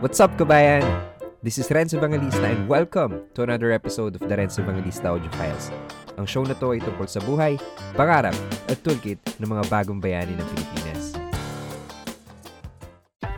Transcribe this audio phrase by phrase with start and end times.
[0.00, 0.80] What's up, kabayan?
[1.44, 5.68] This is Renzo Evangelista and welcome to another episode of the Renzo Evangelista Audio Files.
[6.16, 7.60] Ang show na to ay tungkol sa buhay,
[7.92, 8.32] pangarap,
[8.72, 11.04] at toolkit ng mga bagong bayani ng Pilipinas.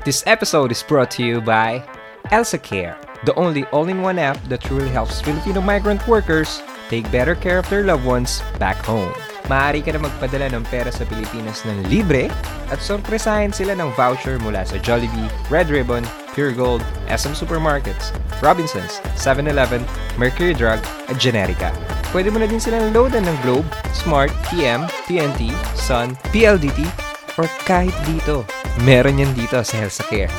[0.06, 1.82] This episode is brought to you by
[2.30, 2.94] Elsa Care,
[3.26, 7.82] the only all-in-one app that truly helps Filipino migrant workers take better care of their
[7.82, 9.10] loved ones back home.
[9.52, 12.32] Maaari ka na magpadala ng pera sa Pilipinas ng libre
[12.72, 16.80] at sorpresahin sila ng voucher mula sa Jollibee, Red Ribbon, Pure Gold,
[17.12, 19.84] SM Supermarkets, Robinsons, 7-Eleven,
[20.16, 20.80] Mercury Drug,
[21.12, 21.68] at Generica.
[22.16, 26.88] Pwede mo na din silang loadan ng Globe, Smart, TM, TNT, Sun, PLDT,
[27.36, 28.48] or kahit dito.
[28.88, 30.32] Meron yan dito sa Healthcare.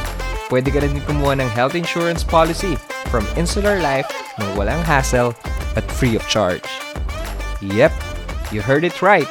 [0.50, 2.82] Pwede ka na din kumuha ng health insurance policy
[3.14, 4.10] from Insular Life
[4.42, 5.38] ng walang hassle
[5.78, 6.66] at free of charge.
[7.62, 7.94] Yep,
[8.54, 9.26] You heard it right.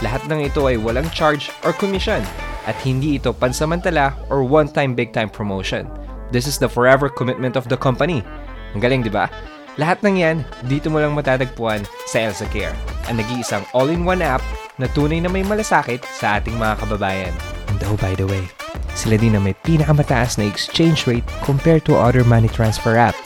[0.00, 2.24] Lahat ng ito ay walang charge or commission
[2.64, 5.84] at hindi ito pansamantala or one-time big-time promotion.
[6.32, 8.24] This is the forever commitment of the company.
[8.72, 9.28] Ang galing, di ba?
[9.76, 10.40] Lahat ng yan,
[10.72, 12.72] dito mo lang matatagpuan sa Elsa Care,
[13.12, 14.40] ang nag-iisang all-in-one app
[14.80, 17.34] na tunay na may malasakit sa ating mga kababayan.
[17.68, 18.48] And oh, by the way,
[18.96, 23.16] sila din na may pinakamataas na exchange rate compared to other money transfer app.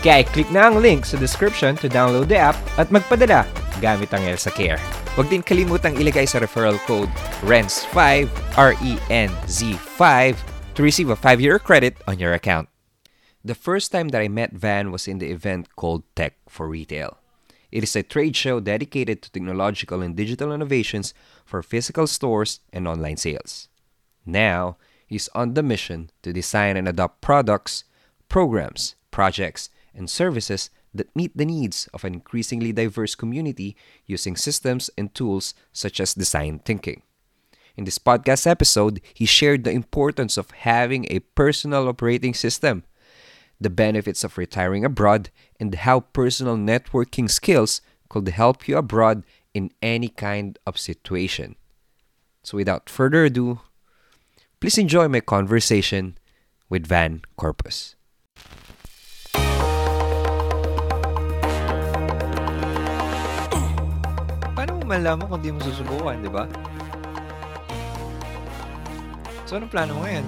[0.00, 3.44] Kaya click na ang link sa description to download the app at magpadala
[3.84, 4.80] gamit ang Elsa Care.
[5.12, 7.12] Huwag din kalimutang ilagay sa referral code
[7.44, 10.08] RENZ5, R-E-N-Z-5
[10.72, 12.72] to receive a 5-year credit on your account.
[13.44, 17.20] The first time that I met Van was in the event called Tech for Retail.
[17.68, 21.12] It is a trade show dedicated to technological and digital innovations
[21.44, 23.68] for physical stores and online sales.
[24.24, 27.84] Now, he's on the mission to design and adopt products,
[28.28, 34.90] programs, projects, and services that meet the needs of an increasingly diverse community using systems
[34.96, 37.02] and tools such as design thinking.
[37.76, 42.84] In this podcast episode, he shared the importance of having a personal operating system,
[43.60, 49.24] the benefits of retiring abroad, and how personal networking skills could help you abroad
[49.54, 51.56] in any kind of situation.
[52.42, 53.60] So, without further ado,
[54.60, 56.18] please enjoy my conversation
[56.68, 57.96] with Van Corpus.
[64.90, 66.50] Malaman kung di mo susubukan, di ba?
[69.46, 70.26] So, anong plano mo ngayon?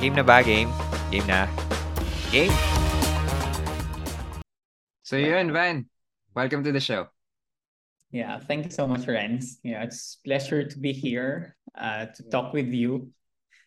[0.00, 0.40] Game na ba?
[0.40, 0.72] Game?
[1.12, 1.44] Game na?
[2.32, 2.52] Game!
[5.04, 5.84] So, yun, Van.
[6.32, 7.12] Welcome to the show.
[8.08, 9.60] Yeah, thank you so much, Renz.
[9.60, 13.12] Yeah, it's pleasure to be here uh, to talk with you.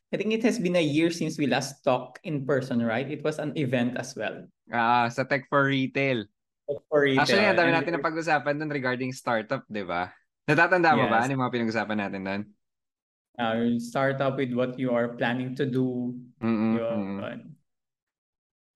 [0.10, 3.06] I think it has been a year since we last talked in person, right?
[3.06, 4.50] It was an event as well.
[4.74, 6.26] Ah, uh, sa Tech for Retail.
[6.90, 7.26] For retail.
[7.26, 10.14] Actually, ang dami natin na pag-usapan dun regarding startup, di ba?
[10.46, 11.12] Natatanda mo yes.
[11.12, 11.18] ba?
[11.26, 12.42] Ano yung mga pinag-usapan natin doon?
[13.40, 16.12] Uh, start up with what you are planning to do.
[16.44, 16.76] Mm-mm,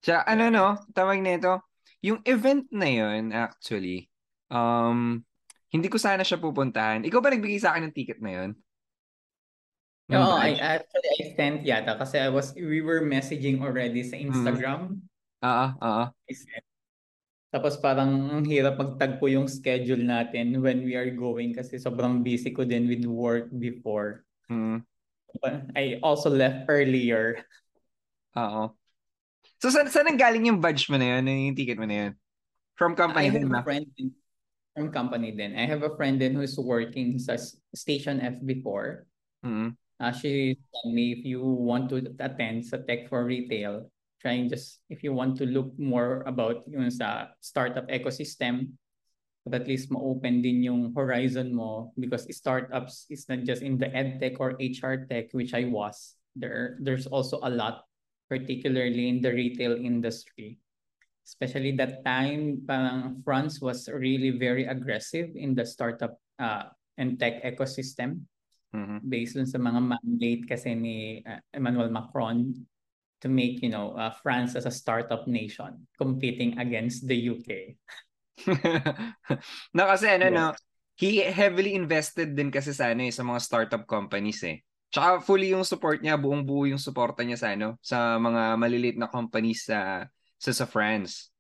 [0.03, 1.63] Siya, ano no, tawag nito,
[2.03, 4.07] yung event na yun, actually,
[4.51, 5.23] um,
[5.71, 7.03] hindi ko sana siya pupuntahan.
[7.07, 8.51] Ikaw ba nagbigay sa akin ng ticket na yun?
[10.11, 14.99] No, I actually I sent yata kasi I was we were messaging already sa Instagram.
[15.41, 15.79] Oo, mm.
[15.79, 16.03] oo.
[16.11, 16.67] I sent
[17.53, 22.49] tapos parang ang hirap magtagpo yung schedule natin when we are going kasi sobrang busy
[22.49, 24.25] ko din with work before.
[24.49, 24.81] Mm.
[25.77, 27.45] I also left earlier.
[28.33, 28.73] Oo.
[29.61, 31.29] So saan, saan ang galing yung badge mo na yun?
[31.29, 32.11] Yung ticket mo na yun?
[32.73, 34.09] From company I have a friend din,
[34.73, 35.53] from company din.
[35.53, 37.37] I have a friend din who's working sa
[37.77, 39.05] Station F before.
[39.45, 39.77] Mm-hmm.
[40.01, 43.92] Uh, she told me if you want to attend sa Tech for Retail,
[44.23, 48.71] trying just if you want to look more about yung sa startup ecosystem
[49.43, 53.91] but at least ma-open din yung horizon mo because startups is not just in the
[53.91, 56.15] ed tech or HR tech which I was.
[56.39, 57.83] There there's also a lot
[58.31, 60.63] particularly in the retail industry.
[61.27, 67.43] Especially that time parang France was really very aggressive in the startup uh, and tech
[67.43, 68.23] ecosystem.
[68.73, 69.05] Mm-hmm.
[69.05, 72.57] based on sa mga mandate kasi ni uh, Emmanuel Macron
[73.23, 77.79] to make you know uh, France as a startup nation competing against the UK.
[79.77, 80.35] no kasi ano yeah.
[80.35, 80.47] no,
[80.99, 84.59] he heavily invested din kasi sa ano eh, sa mga startup companies eh.
[84.93, 88.97] Tsaka fully yung support niya, buong buo yung suporta niya sa ano, sa mga maliliit
[88.99, 90.05] na companies sa
[90.37, 91.33] sa, sa France.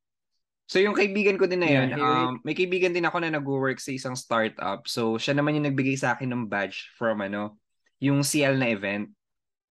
[0.71, 3.77] So yung kaibigan ko din na yun, yeah, um, may kaibigan din ako na nag-work
[3.77, 4.87] sa isang startup.
[4.87, 7.59] So siya naman yung nagbigay sa akin ng badge from ano,
[7.99, 9.11] yung CL na event.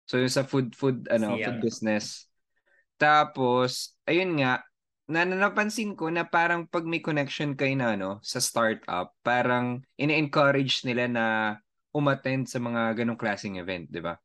[0.05, 1.49] So yung sa food food ano, Siya.
[1.49, 2.29] food business.
[2.97, 4.61] Tapos ayun nga,
[5.05, 10.81] na napansin ko na parang pag may connection kay na ano sa startup, parang ine-encourage
[10.81, 11.25] nila na
[11.93, 14.17] umattend sa mga ganong klaseng event, 'di ba?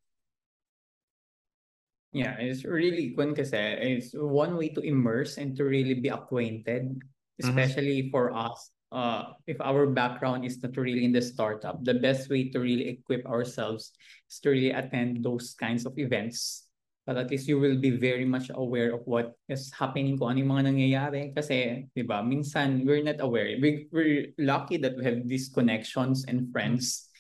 [2.11, 6.99] Yeah, it's really kun kasi it's one way to immerse and to really be acquainted,
[7.39, 8.75] especially for us.
[8.91, 12.91] Uh, if our background is not really in the startup, the best way to really
[12.91, 13.95] equip ourselves
[14.27, 16.67] is to really attend those kinds of events.
[17.07, 20.39] But at least you will be very much aware of what is happening kung ano
[20.43, 21.23] yung mga nangyayari.
[21.35, 23.57] Kasi, di ba, minsan we're not aware.
[23.63, 27.11] We, we're lucky that we have these connections and friends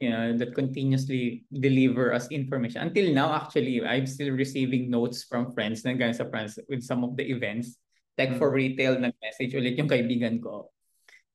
[0.00, 2.82] you know, that continuously deliver us information.
[2.82, 7.18] Until now, actually, I'm still receiving notes from friends na sa friends with some of
[7.18, 7.76] the events.
[8.16, 8.54] Tech for Mm.
[8.54, 10.70] retail, nag-message ulit yung kaibigan ko.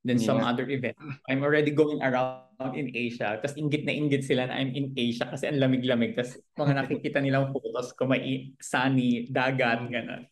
[0.03, 0.51] Then some Yeah.
[0.51, 0.99] other event.
[1.31, 3.39] I'm already going around in Asia.
[3.39, 6.11] Tapos inggit na inggit sila na I'm in Asia kasi ang lamig-lamig.
[6.19, 10.27] Tapos mga nakikita nilang photos ko, may sunny, dagat, gano'n.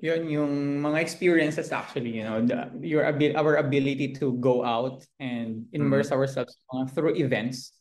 [0.00, 5.04] Yun yung mga experiences actually, you know, the, your abil our ability to go out
[5.20, 7.74] and immerse ourselves uh, through events.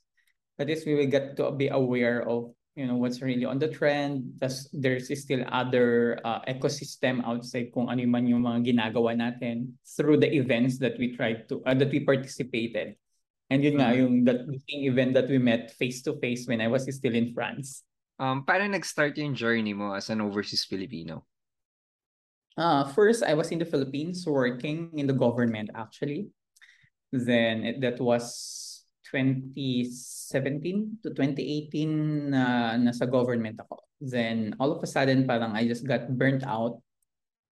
[0.59, 3.67] That is, we will get to be aware of, you know, what's really on the
[3.67, 4.39] trend.
[4.39, 10.15] Tas there's still other uh, ecosystem outside kung ano man yung mga ginagawa natin through
[10.15, 12.95] the events that we tried to, uh, that we participated.
[13.51, 13.99] And yun nga, Mhm.
[13.99, 17.83] yung that event that we met face to face when I was still in France.
[18.15, 21.27] Um, paano nag-start yung journey mo as an overseas Filipino?
[22.55, 26.29] Uh, first, I was in the Philippines working in the government actually.
[27.09, 28.68] Then that was
[29.11, 33.81] 2017 to 2018 na nasa government ako.
[33.99, 36.79] Then all of a sudden parang I just got burnt out.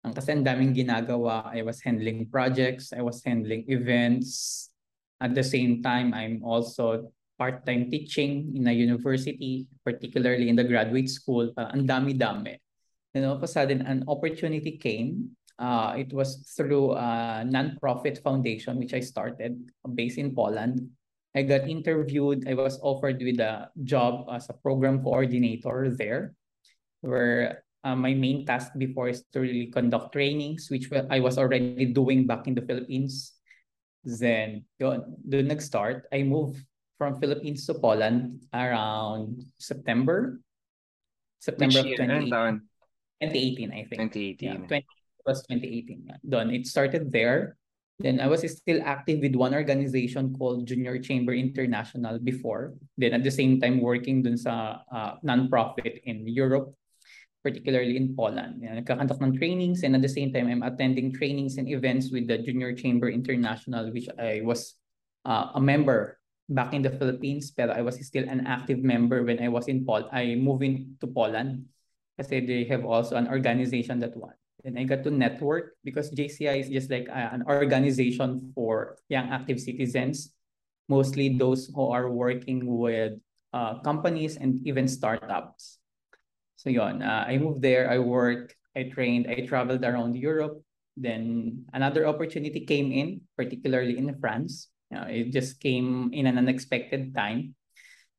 [0.06, 1.50] Ang kasi ang daming ginagawa.
[1.50, 4.70] I was handling projects, I was handling events.
[5.18, 7.08] At the same time, I'm also
[7.40, 11.52] part-time teaching in a university, particularly in the graduate school.
[11.56, 12.60] Parang ang dami-dami.
[13.16, 15.36] Then all of a sudden, an opportunity came.
[15.56, 19.56] Uh, it was through a non-profit foundation, which I started
[19.96, 20.84] based in Poland.
[21.36, 22.48] I got interviewed.
[22.48, 26.32] I was offered with a job as a program coordinator there,
[27.04, 31.92] where uh, my main task before is to really conduct trainings, which I was already
[31.92, 33.36] doing back in the Philippines.
[34.02, 36.08] Then, yun, doon nag-start.
[36.08, 36.64] I moved
[36.96, 40.40] from Philippines to Poland around September.
[41.38, 42.64] September Which of 2018.
[43.20, 44.00] 2018, I think.
[44.14, 44.40] 2018.
[44.40, 44.86] Yeah, 20
[45.26, 46.08] was 2018.
[46.22, 46.48] Done.
[46.54, 47.58] It started there.
[47.98, 52.76] Then I was still active with one organization called Junior Chamber International before.
[53.00, 56.76] Then at the same time working dun sa uh, non-profit in Europe,
[57.40, 58.60] particularly in Poland.
[58.60, 62.28] Yeah, nagkakandak ng trainings and at the same time I'm attending trainings and events with
[62.28, 64.76] the Junior Chamber International which I was
[65.24, 66.20] uh, a member
[66.52, 69.88] back in the Philippines pero I was still an active member when I was in
[69.88, 71.70] Pol I moved into Poland
[72.20, 74.36] kasi they have also an organization that one.
[74.66, 79.30] And I got to network because JCI is just like uh, an organization for young
[79.30, 80.34] active citizens,
[80.90, 83.14] mostly those who are working with
[83.54, 85.78] uh, companies and even startups.
[86.56, 90.58] So yon, uh, I moved there, I worked, I trained, I traveled around Europe.
[90.96, 94.66] Then another opportunity came in, particularly in France.
[94.90, 97.54] You know, it just came in an unexpected time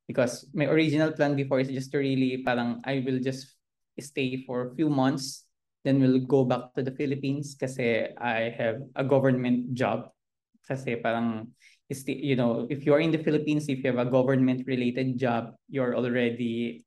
[0.07, 3.51] because my original plan before is just to really parang I will just
[3.99, 5.46] stay for a few months
[5.87, 10.11] then we'll go back to the Philippines kasi I have a government job.
[10.67, 11.55] Kasi parang
[11.87, 15.95] you know if you're in the Philippines if you have a government related job you're
[15.95, 16.83] already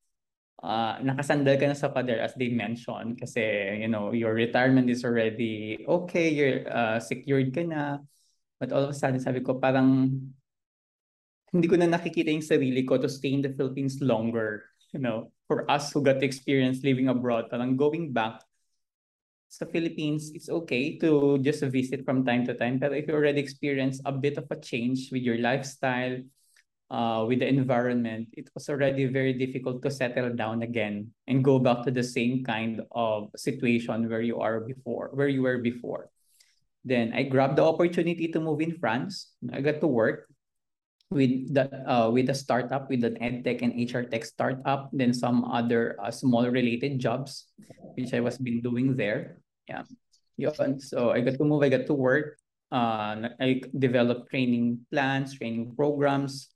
[0.60, 3.40] uh, nakasandal ka na sa pader as they mentioned kasi
[3.80, 8.04] you know your retirement is already okay you're uh, secured ka na.
[8.60, 10.12] But all of a sudden sabi ko parang
[11.48, 15.32] hindi ko na nakikita yung sarili ko to stay in the Philippines longer you know
[15.48, 17.48] for us who got to experience living abroad.
[17.48, 18.44] Parang going back
[19.50, 22.78] sa Philippines, it's okay to just visit from time to time.
[22.78, 26.22] But if you already experience a bit of a change with your lifestyle,
[26.90, 31.58] uh, with the environment, it was already very difficult to settle down again and go
[31.58, 36.10] back to the same kind of situation where you are before, where you were before.
[36.84, 39.34] Then I grabbed the opportunity to move in France.
[39.52, 40.30] I got to work
[41.10, 45.44] with the uh, with a startup, with an edtech and HR tech startup, then some
[45.44, 47.50] other uh, small related jobs,
[47.98, 49.39] which I was been doing there.
[49.70, 49.86] Yeah,
[50.36, 50.82] yun.
[50.82, 51.62] So I got to move.
[51.62, 52.42] I got to work.
[52.74, 56.50] Uh, I develop training plans, training programs.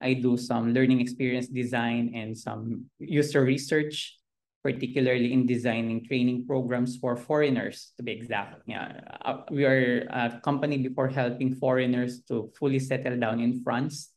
[0.00, 4.16] I do some learning experience design and some user research,
[4.62, 8.62] particularly in designing training programs for foreigners, to be exact.
[8.66, 14.12] Yeah, uh, we are a company before helping foreigners to fully settle down in France,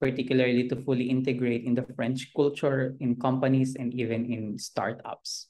[0.00, 5.48] particularly to fully integrate in the French culture, in companies, and even in startups.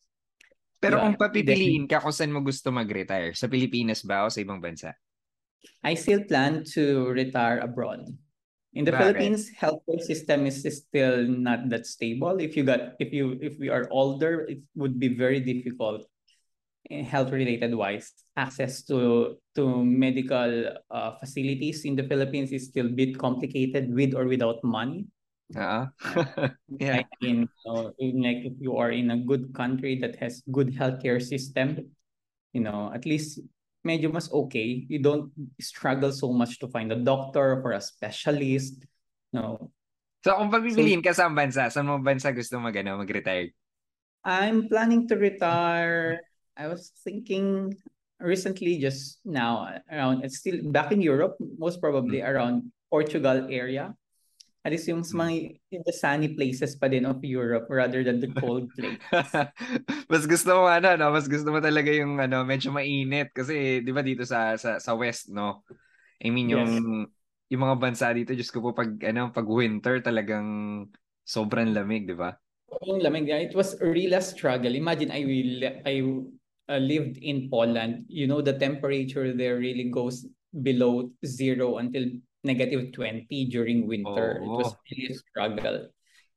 [0.76, 4.60] Pero kung papipiliin ka kung saan mo gusto mag-retire, sa Pilipinas ba o sa ibang
[4.60, 4.92] bansa?
[5.82, 8.06] I still plan to retire abroad.
[8.76, 9.00] In the Bakit?
[9.00, 12.36] Philippines, healthcare system is still not that stable.
[12.36, 16.04] If you got if you if we are older, it would be very difficult
[16.86, 22.94] health related wise access to to medical uh, facilities in the Philippines is still a
[22.94, 25.08] bit complicated with or without money.
[25.54, 25.82] Oo.
[26.82, 27.04] yeah.
[27.04, 30.74] Like in, you know, like if you are in a good country that has good
[30.74, 31.94] healthcare system,
[32.50, 33.38] you know, at least
[33.86, 34.82] medyo mas okay.
[34.90, 35.30] You don't
[35.62, 38.82] struggle so much to find a doctor or a specialist.
[39.30, 39.70] No.
[40.26, 43.54] So kung pagpipiliin ka sa bansa, saan mo bansa gusto mag, ano, mag-retire?
[44.26, 46.18] I'm planning to retire
[46.56, 47.76] I was thinking
[48.18, 52.28] recently, just now, around, it's still back in Europe, most probably Mm.
[52.32, 52.56] around
[52.88, 53.92] Portugal area.
[54.66, 58.18] At least yung sa mga in the sunny places pa din of Europe rather than
[58.18, 58.98] the cold place.
[60.10, 61.14] mas gusto mo ano, no?
[61.14, 64.98] Mas gusto mo talaga yung ano, medyo mainit kasi 'di ba dito sa sa sa
[64.98, 65.62] west, no?
[66.18, 67.06] I mean yung
[67.46, 70.82] yung mga bansa dito, just ko po pag ano, pag winter talagang
[71.22, 72.34] sobrang lamig, 'di ba?
[72.90, 74.74] Yung lamig, yeah, it was a real struggle.
[74.74, 75.54] Imagine I will
[75.86, 75.94] I
[76.74, 78.02] uh, lived in Poland.
[78.10, 82.10] You know the temperature there really goes below zero until
[82.46, 84.38] negative 20 during winter.
[84.38, 84.78] It was Oo.
[84.86, 85.78] really a struggle.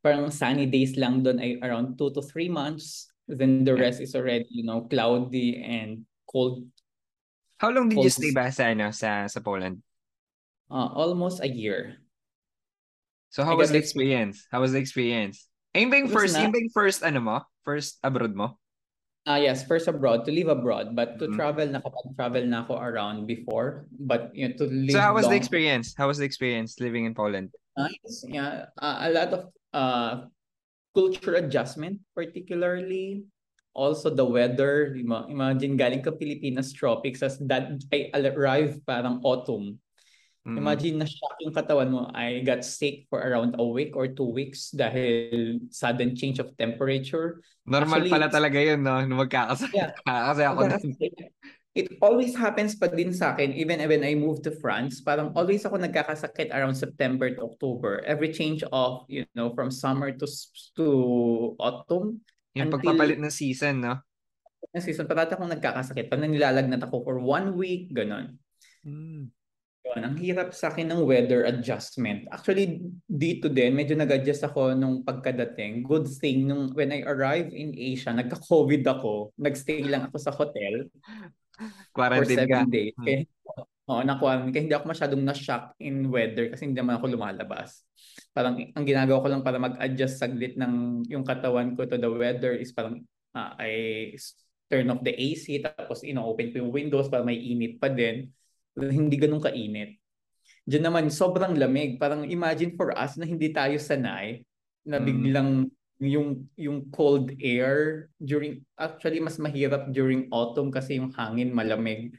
[0.02, 3.08] Parang sunny days lang doon ay around 2 to 3 months.
[3.30, 3.86] Then the Yeah.
[3.86, 6.66] rest is already, you know, cloudy and cold.
[7.62, 8.18] How long did you Cold.
[8.18, 9.84] stay ba sa ano sa sa Poland?
[10.72, 12.02] Uh, almost a year.
[13.30, 14.48] So how I was the experience?
[14.50, 15.46] How was the experience?
[15.78, 17.38] Ayun ba yung first, na- yun ba yung first ano mo?
[17.62, 18.58] First abroad mo?
[19.30, 20.98] Ah yes, first abroad, to live abroad.
[20.98, 21.38] But to Mhm.
[21.38, 23.86] travel, nakapag-travel na ako around before.
[23.94, 25.94] But you know, to live So how was the experience?
[25.94, 27.54] How was the experience living in Poland?
[27.78, 28.26] Nice.
[28.26, 30.34] Yeah, uh, a lot of uh
[30.98, 33.30] culture adjustment, particularly.
[33.78, 34.98] Also the weather.
[34.98, 39.78] Ima- Imagine galing ka Pilipinas tropics as that I arrived parang autumn.
[40.48, 40.56] Mm.
[40.56, 42.08] Imagine na shock yung katawan mo.
[42.16, 47.44] I got sick for around a week or two weeks dahil sudden change of temperature.
[47.68, 49.04] Normal Actually, pala talaga yun, no?
[49.04, 49.92] Nung magkakasakit Yeah.
[50.08, 50.16] ka.
[50.32, 50.78] Kasi ako na.
[51.78, 55.06] It always happens pa din sa akin even when I moved to France.
[55.06, 58.02] Parang always ako nagkakasakit around September to October.
[58.10, 60.26] Every change of, you know, from summer to
[60.76, 60.88] to
[61.62, 62.26] autumn,
[62.58, 64.02] Yung Until- pagpapalit ng season, no?
[64.74, 66.10] na season, parati akong nagkakasakit.
[66.10, 68.38] Parang nilalagnat ako for one week, ganon.
[68.82, 69.30] Mm.
[69.90, 72.30] Yun, ang hirap sa akin ng weather adjustment.
[72.30, 72.78] Actually,
[73.10, 75.82] dito din, medyo nag-adjust ako nung pagkadating.
[75.82, 79.34] Good thing, nung when I arrived in Asia, nagka-COVID ako.
[79.42, 80.86] Nagstay lang ako sa hotel.
[81.58, 82.64] for Quarantine ka.
[82.64, 82.94] seven days.
[82.96, 83.06] Hmm.
[83.06, 83.20] Kaya,
[83.90, 84.54] oo, na-quarantine.
[84.54, 87.82] Kaya hindi ako masyadong na-shock in weather kasi hindi naman ako lumalabas.
[88.30, 92.54] Parang ang ginagawa ko lang para mag-adjust saglit ng yung katawan ko to the weather
[92.54, 93.02] is parang
[93.34, 94.14] ah, I
[94.70, 98.30] turn off the AC tapos ino-open ko yung windows para may init pa din.
[98.88, 100.00] Hindi ganun kainit.
[100.70, 101.98] Diyan naman, sobrang lamig.
[102.00, 104.46] Parang imagine for us na hindi tayo sanay
[104.88, 105.06] na Mm.
[105.06, 105.50] biglang
[106.00, 112.16] yung yung cold air during actually mas mahirap during autumn kasi yung hangin malamig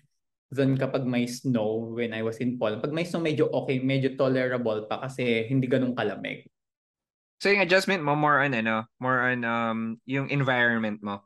[0.52, 2.84] than kapag may snow when I was in Poland.
[2.84, 6.44] Pag may snow medyo okay, medyo tolerable pa kasi hindi ganun kalamig.
[7.40, 11.24] So yung adjustment mo more on ano, more on um yung environment mo.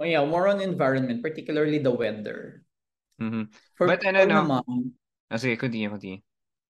[0.00, 2.64] Oh yeah, more on environment, particularly the weather.
[3.22, 3.42] Mhm.
[3.78, 4.42] For But ano, no?
[4.42, 4.98] naman,
[5.30, 6.20] Ah, sige, continue, continue.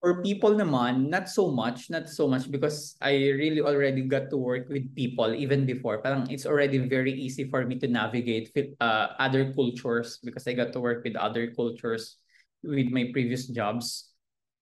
[0.06, 4.38] for people naman, not so much, not so much because I really already got to
[4.38, 5.98] work with people even before.
[5.98, 10.54] Parang it's already very easy for me to navigate with uh, other cultures because I
[10.54, 12.22] got to work with other cultures
[12.62, 14.14] with my previous jobs.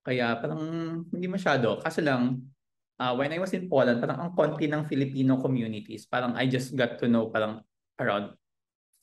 [0.08, 1.76] Kaya parang hindi masyado.
[1.84, 2.48] Kaso lang,
[2.96, 6.08] uh, when I was in Poland, parang ang konti ng Filipino communities.
[6.08, 7.60] Parang I just got to know parang
[8.00, 8.32] around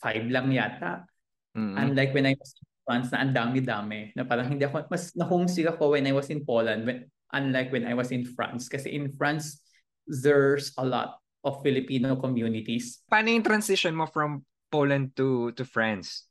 [0.01, 1.05] five lang yata.
[1.53, 1.75] Mhm.
[1.77, 4.11] Unlike when I was in France na ang dami-dami.
[4.17, 6.85] Na parang hindi ako, mas na-homesick ako when I was in Poland.
[6.85, 8.67] When, unlike when I was in France.
[8.67, 9.61] Kasi in France,
[10.07, 13.01] there's a lot of Filipino communities.
[13.07, 16.27] Paano yung transition mo from Poland to to France?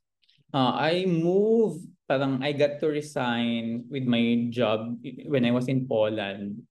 [0.51, 4.99] Uh, I moved, parang I got to resign with my job
[5.31, 6.67] when I was in Poland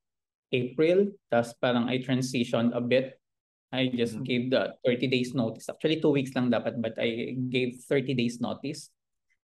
[0.51, 1.15] April.
[1.31, 3.15] Tapos parang I transitioned a bit.
[3.71, 4.25] I just Mhm.
[4.25, 5.69] gave the 30 days notice.
[5.69, 8.89] Actually, two weeks lang dapat, but I gave 30 days notice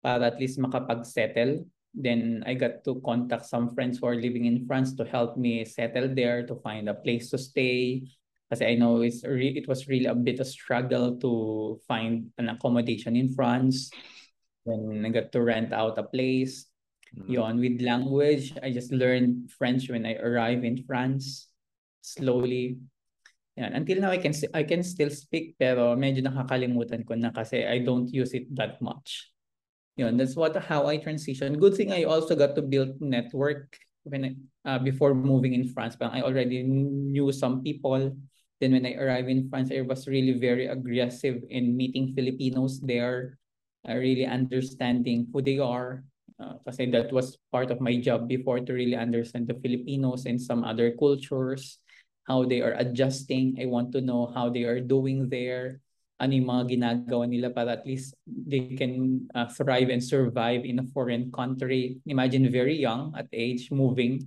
[0.06, 1.66] para at least makapag-settle.
[1.98, 5.66] Then I got to contact some friends who are living in France to help me
[5.66, 8.06] settle there, to find a place to stay.
[8.54, 11.32] Kasi I know it's re- it was really a bit of struggle to
[11.90, 13.90] find an accommodation in France.
[14.70, 16.70] Then I got to rent out a place.
[17.16, 17.32] Mhm.
[17.32, 21.50] Yon, with language, I just learned French when I arrived in France.
[22.06, 22.78] Slowly.
[23.58, 23.72] Yan.
[23.74, 27.82] Until now, I can I can still speak pero medyo nakakalimutan ko na kasi I
[27.82, 29.32] don't use it that much.
[29.96, 31.56] Yun, that's what how I transition.
[31.56, 34.32] Good thing I also got to build network when I,
[34.68, 38.12] uh, before moving in France, But I already knew some people.
[38.60, 43.40] Then when I arrived in France, I was really very aggressive in meeting Filipinos there,
[43.88, 46.04] uh, really understanding who they are.
[46.36, 50.68] Uh, that was part of my job before to really understand the Filipinos and some
[50.68, 51.80] other cultures,
[52.28, 53.56] how they are adjusting.
[53.56, 55.80] I want to know how they are doing there
[56.15, 60.79] ano yung mga ginagawa nila para at least they can uh, thrive and survive in
[60.79, 62.00] a foreign country.
[62.07, 64.24] Imagine very young at age, moving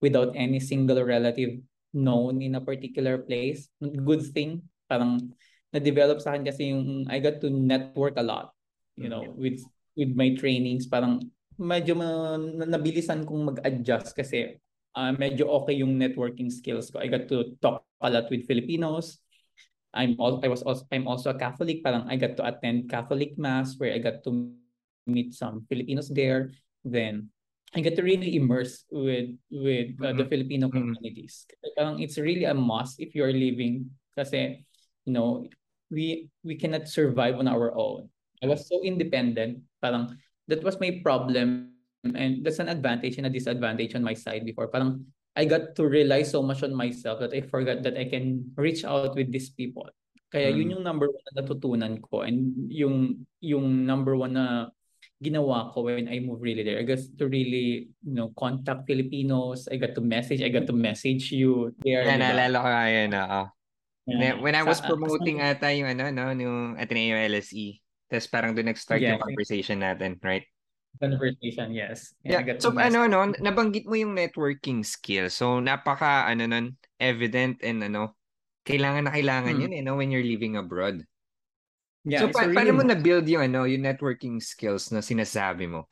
[0.00, 1.60] without any single relative
[1.92, 3.68] known in a particular place.
[3.80, 5.32] Good thing, parang
[5.72, 8.56] na-develop sa akin kasi yung I got to network a lot,
[8.96, 9.60] you know, with
[9.92, 10.88] with my trainings.
[10.88, 11.20] Parang
[11.60, 14.56] medyo ma, nabilisan kong mag-adjust kasi
[14.96, 17.00] uh, medyo okay yung networking skills ko.
[17.00, 19.20] I got to talk a lot with Filipinos,
[19.96, 21.80] I'm also I was also I'm also a Catholic.
[21.80, 24.52] Parang I got to attend Catholic mass where I got to
[25.08, 26.52] meet some Filipinos there.
[26.84, 27.32] Then
[27.72, 31.48] I get to really immerse with with uh, the Filipino communities.
[31.74, 34.60] Parang it's really a must if you're living kasi
[35.08, 35.48] you know
[35.88, 38.12] we we cannot survive on our own.
[38.44, 39.64] I was so independent.
[39.80, 40.12] Parang
[40.46, 41.72] that was my problem
[42.04, 44.68] and that's an advantage and a disadvantage on my side before.
[44.68, 45.02] Parang
[45.36, 48.88] I got to rely so much on myself that I forgot that I can reach
[48.88, 49.84] out with these people.
[50.32, 50.56] Kaya mm.
[50.56, 54.72] yun yung number one na natutunan ko and yung yung number one na
[55.20, 56.80] ginawa ko when I moved really there.
[56.80, 59.68] I got to really, you know, contact Filipinos.
[59.68, 60.44] I got to message.
[60.44, 62.04] I got to message you there.
[62.04, 63.10] Yeah, naalala ko nga yun.
[63.16, 63.46] Uh,
[64.08, 64.36] yeah.
[64.40, 67.80] When I was promoting uh, ata yung ano, no, yung Ateneo LSE.
[68.06, 70.44] Tapos parang doon nag-start yeah, yung conversation natin, right?
[70.98, 72.14] Conversation, yes.
[72.24, 72.42] Yeah.
[72.42, 72.58] yeah.
[72.58, 75.30] So ano no, nabanggit mo yung networking skill.
[75.30, 78.16] So napaka ano nun, evident and ano,
[78.66, 79.62] kailangan na kailangan hmm.
[79.62, 81.06] yun eh no when you're living abroad.
[82.06, 85.90] Yeah, so pa- really paano mo na-build yung ano, yung networking skills na sinasabi mo?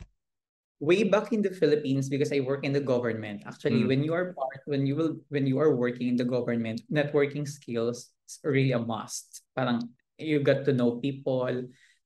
[0.78, 3.42] Way back in the Philippines because I work in the government.
[3.46, 3.90] Actually, mm.
[3.90, 7.46] when you are part when you will when you are working in the government, networking
[7.46, 9.42] skills is really a must.
[9.58, 9.82] Parang
[10.18, 11.50] you got to know people,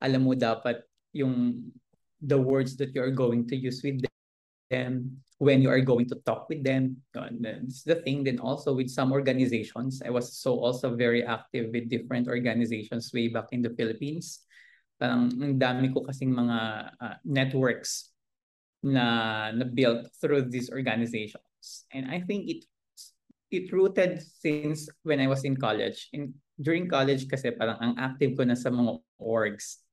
[0.00, 1.68] alam mo dapat yung
[2.22, 4.02] the words that you are going to use with
[4.70, 6.96] them when you are going to talk with them.
[7.14, 8.24] It's the thing.
[8.24, 13.28] Then also with some organizations, I was so also very active with different organizations way
[13.28, 14.42] back in the Philippines.
[14.98, 16.58] Parang ang dami ko kasing mga
[16.98, 18.10] uh, networks
[18.82, 21.86] na na built through these organizations.
[21.94, 22.66] And I think it
[23.54, 26.10] it rooted since when I was in college.
[26.10, 29.86] In during college kasi parang ang active ko na sa mga orgs.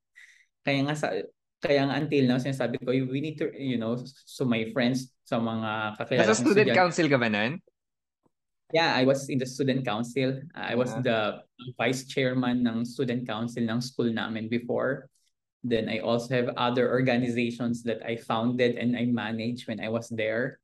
[0.66, 1.14] Kaya nga sa
[1.62, 5.42] kaya nga until now, sinasabi ko, we need to, you know, so my friends, sa
[5.42, 7.58] mga kakilala Nasa student student council ka ba nun?
[8.74, 10.42] Yeah, I was in the student council.
[10.54, 11.06] I was uh-huh.
[11.06, 11.20] the
[11.78, 15.10] vice chairman ng student council ng school namin before.
[15.66, 20.10] Then I also have other organizations that I founded and I managed when I was
[20.10, 20.62] there.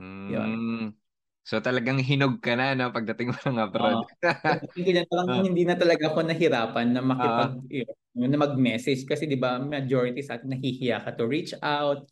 [0.00, 0.30] Mm.
[0.32, 0.94] Yun.
[1.44, 4.04] So talagang hinog ka na no, pagdating mo ng abroad.
[4.22, 5.40] Uh, hindi, na, uh.
[5.40, 10.34] hindi na talaga ako nahirapan na makipag uh na mag-message kasi 'di ba majority sa
[10.34, 12.10] atin nahihiya ka to reach out.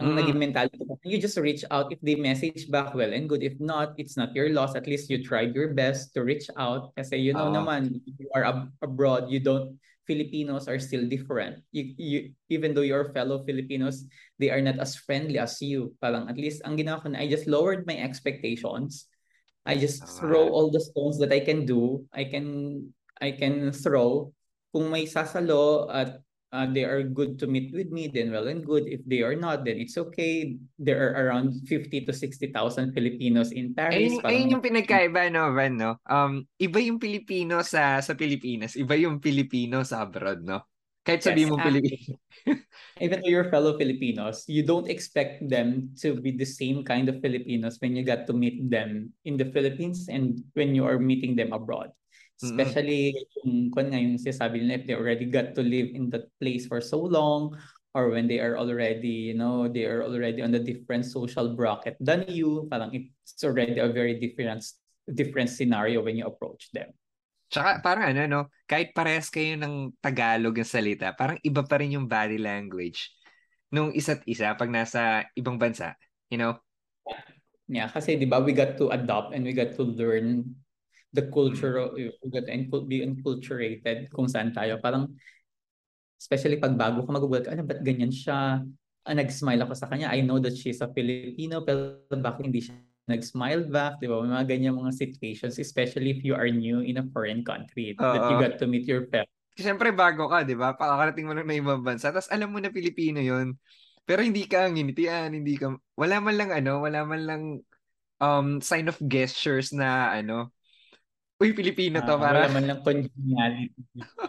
[0.00, 0.16] Ang mm.
[0.16, 3.44] naging mentality ko, you just reach out if they message back well and good.
[3.44, 4.72] If not, it's not your loss.
[4.72, 8.28] At least you tried your best to reach out kasi you know uh, naman you
[8.32, 11.62] are ab- abroad, you don't Filipinos are still different.
[11.72, 14.04] You, you even though your fellow Filipinos,
[14.38, 15.94] they are not as friendly as you.
[16.00, 19.06] Parang at least ang ginawa ko na I just lowered my expectations.
[19.66, 22.02] I just throw all the stones that I can do.
[22.10, 22.88] I can
[23.20, 24.32] I can throw
[24.72, 28.66] kung may sasalo at uh, they are good to meet with me, then well and
[28.66, 28.86] good.
[28.86, 30.58] If they are not, then it's okay.
[30.78, 33.96] There are around 50 to 60,000 Filipinos in Paris.
[33.96, 35.98] Ayun, ayun yung pinagkaiba, no, Van, no?
[36.06, 40.66] Um, iba yung Pilipino sa sa Pilipinas, iba yung Pilipino sa abroad, no?
[41.00, 42.12] Kahit sabihin yes, mo Pilipino.
[43.04, 47.24] even though you're fellow Filipinos, you don't expect them to be the same kind of
[47.24, 51.32] Filipinos when you got to meet them in the Philippines and when you are meeting
[51.32, 51.88] them abroad.
[52.40, 53.44] Especially mm-hmm.
[53.44, 56.64] yung kung nga yung sinasabi nila if they already got to live in that place
[56.64, 57.52] for so long
[57.92, 62.00] or when they are already, you know, they are already on the different social bracket
[62.00, 64.64] than you, parang it's already a very different
[65.10, 66.94] different scenario when you approach them.
[67.50, 71.98] Tsaka parang ano, no, kahit parehas kayo ng Tagalog ng salita, parang iba pa rin
[71.98, 73.10] yung body language
[73.74, 75.98] nung isa't isa pag nasa ibang bansa,
[76.30, 76.58] you know?
[77.70, 80.58] Yeah, kasi 'di ba we got to adopt and we got to learn
[81.10, 82.14] the culture mm.
[82.30, 84.78] get and be enculturated kung saan tayo.
[84.78, 85.10] Parang,
[86.18, 88.62] especially pag bago ka magugulat ka, ano, ba't ganyan siya?
[89.02, 90.12] Ah, nag-smile ako sa kanya.
[90.12, 92.76] I know that she's a Filipino, pero bakit hindi siya
[93.10, 93.98] nag-smile back?
[93.98, 94.22] Di ba?
[94.22, 98.14] May mga ganyan mga situations, especially if you are new in a foreign country, uh,
[98.14, 99.32] that you got to meet your parents.
[99.58, 100.78] Siyempre, bago ka, di ba?
[100.78, 102.14] Pakakarating mo lang na ibang bansa.
[102.14, 103.58] Tapos alam mo na Filipino yon
[104.06, 107.42] Pero hindi ka nginitian, hindi ka, wala man lang ano, wala man lang
[108.22, 110.52] um, sign of gestures na ano,
[111.40, 112.14] uy, Pilipino to.
[112.14, 112.46] Uh, para...
[112.46, 113.72] Wala man lang congeniality.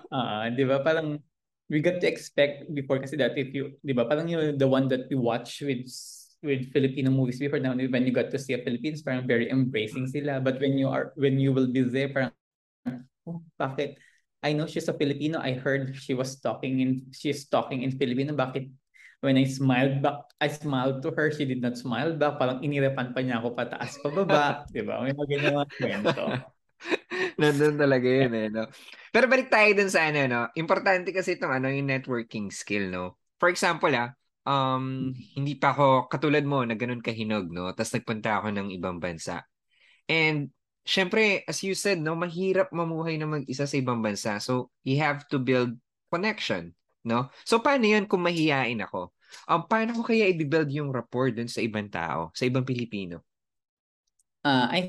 [0.10, 0.80] uh, di ba?
[0.80, 1.20] Parang,
[1.68, 4.88] we got to expect before kasi that if you, di ba, parang you the one
[4.88, 5.88] that we watch with
[6.42, 10.10] with Filipino movies before now when you got to see a Philippines parang very embracing
[10.10, 12.34] sila but when you are when you will be there parang
[13.30, 14.02] oh, bakit
[14.42, 18.34] I know she's a Filipino I heard she was talking in she's talking in Filipino
[18.34, 18.74] bakit
[19.22, 22.42] when I smiled back, I smiled to her, she did not smile back.
[22.42, 24.66] Parang inirapan pa niya ako pataas, pababa.
[24.74, 24.98] di ba?
[25.06, 26.26] May mga ganyan mga kwento.
[27.42, 28.70] Nandun talaga yun eh, no?
[29.10, 30.42] Pero balik tayo dun sa ano, no?
[30.54, 33.18] Importante kasi itong ano, yung networking skill, no?
[33.42, 34.14] For example, ah,
[34.46, 37.74] um, hindi pa ako katulad mo na ganun kahinog, no?
[37.74, 39.42] Tapos nagpunta ako ng ibang bansa.
[40.06, 40.54] And
[40.86, 44.38] syempre, as you said, no, mahirap mamuhay na mag-isa sa ibang bansa.
[44.38, 45.76] So, you have to build
[46.14, 47.30] connection no?
[47.46, 49.14] So paano 'yun kung mahiyain ako?
[49.48, 53.24] Um, paano ko kaya i-build yung rapport dun sa ibang tao, sa ibang Pilipino?
[54.44, 54.80] Uh, I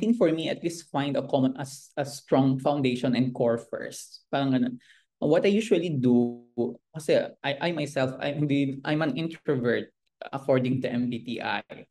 [0.00, 1.68] think for me, at least find a common, a,
[2.00, 4.24] a strong foundation and core first.
[4.32, 4.80] Parang ganun.
[5.20, 6.48] What I usually do,
[6.96, 9.92] kasi I, I myself, I'm, the, I'm an introvert
[10.32, 11.84] according to MBTI.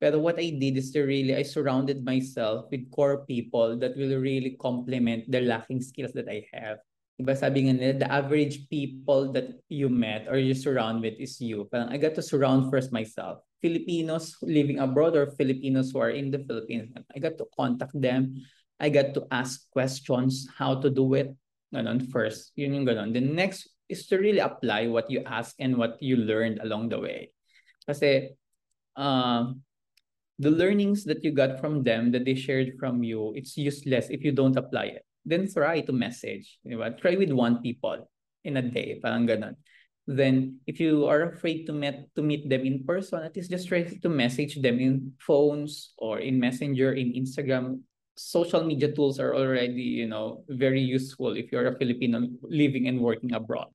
[0.00, 4.16] Pero what I did is to really, I surrounded myself with core people that will
[4.16, 6.80] really complement the lacking skills that I have.
[7.20, 11.36] Diba sabi nga nila, the average people that you met or you surround with is
[11.36, 11.68] you.
[11.68, 13.44] Parang I got to surround first myself.
[13.60, 16.92] Filipinos living abroad or Filipinos who are in the Philippines.
[17.14, 18.36] I got to contact them.
[18.80, 21.32] I got to ask questions how to do it.
[21.72, 22.52] Ganon first.
[22.56, 23.12] Yun yung ganon.
[23.12, 26.98] The next is to really apply what you ask and what you learned along the
[26.98, 27.30] way.
[27.86, 28.34] Kasi
[28.96, 29.52] uh,
[30.40, 34.24] the learnings that you got from them that they shared from you, it's useless if
[34.24, 36.58] you don't apply it then try to message.
[36.64, 36.96] Diba?
[37.00, 38.08] Try with one people
[38.44, 39.56] in a day, parang ganun.
[40.10, 43.70] Then, if you are afraid to meet to meet them in person, at least just
[43.70, 47.86] try to message them in phones or in Messenger, in Instagram.
[48.18, 52.98] Social media tools are already, you know, very useful if you're a Filipino living and
[52.98, 53.70] working abroad.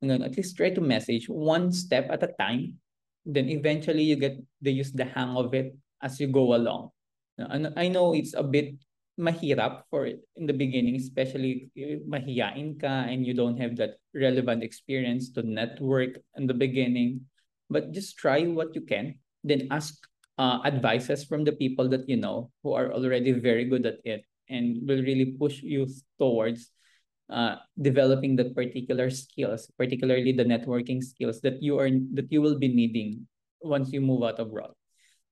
[0.00, 2.78] And then at least try to message one step at a time.
[3.26, 6.94] Then eventually you get the use the hang of it as you go along.
[7.42, 8.78] And I know it's a bit
[9.18, 11.72] mahirap for it in the beginning, especially
[12.06, 17.24] mahiyain ka and you don't have that relevant experience to network in the beginning.
[17.68, 19.18] But just try what you can.
[19.42, 19.96] Then ask
[20.38, 24.22] uh, advices from the people that you know who are already very good at it
[24.48, 26.70] and will really push you towards
[27.30, 32.58] uh, developing that particular skills, particularly the networking skills that you are that you will
[32.58, 33.26] be needing
[33.62, 34.70] once you move out abroad.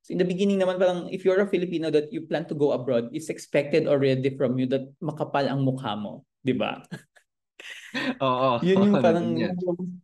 [0.04, 2.76] So in the beginning naman, parang if you're a Filipino that you plan to go
[2.76, 6.28] abroad, it's expected already from you that makapal ang mukha mo.
[6.44, 6.84] Di ba?
[8.20, 8.60] Oo.
[8.60, 9.28] Yun yung parang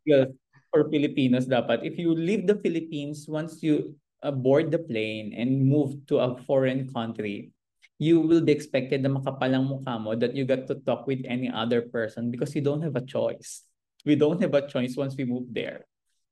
[0.01, 0.33] skills
[0.73, 1.85] for Filipinos dapat.
[1.85, 3.93] If you leave the Philippines, once you
[4.25, 7.53] uh, board the plane and move to a foreign country,
[8.01, 11.21] you will be expected na makapal ang mukha mo that you got to talk with
[11.29, 13.69] any other person because you don't have a choice.
[14.09, 15.85] We don't have a choice once we move there.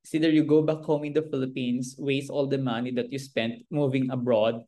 [0.09, 3.21] It's either you go back home in the Philippines, waste all the money that you
[3.21, 4.65] spent moving abroad,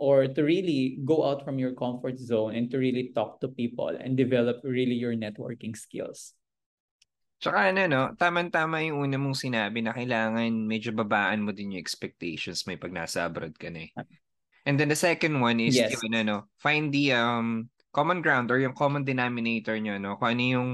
[0.00, 3.92] or to really go out from your comfort zone and to really talk to people
[3.92, 6.32] and develop really your networking skills.
[7.36, 11.84] Tsaka ano, no, tama-tama yung una mong sinabi na kailangan medyo babaan mo din yung
[11.84, 13.92] expectations may pag nasa abroad ka na eh.
[14.64, 16.00] And then the second one is yes.
[16.00, 20.16] yung ano, find the um, common ground or yung common denominator nyo, no?
[20.16, 20.70] Kung ano yung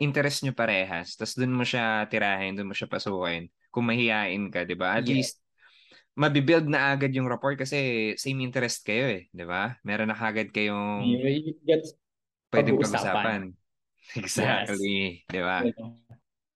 [0.00, 3.52] interest nyo parehas, tapos doon mo siya tirahin, doon mo siya pasukin.
[3.68, 4.96] Kung mahihain ka, di ba?
[4.96, 5.20] At yeah.
[5.20, 5.36] least,
[6.16, 9.76] mabibuild na agad yung rapport kasi same interest kayo eh, di ba?
[9.84, 11.84] Meron na kagad kayong yeah,
[12.48, 13.42] pwedeng pag-usapan.
[14.20, 15.30] Exactly, yes.
[15.30, 15.56] di ba?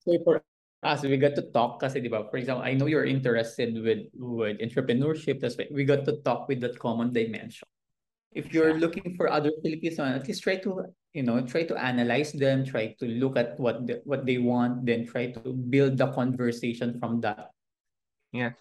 [0.02, 0.40] So for
[0.80, 2.24] us, we got to talk kasi, di ba?
[2.32, 5.38] For example, I know you're interested with, with entrepreneurship.
[5.38, 7.68] That's why we got to talk with that common dimension.
[8.34, 12.34] If you're looking for other Filipinos, at least try to you know try to analyze
[12.34, 16.10] them try to look at what the, what they want then try to build the
[16.10, 17.54] conversation from that.
[18.34, 18.58] Yeah.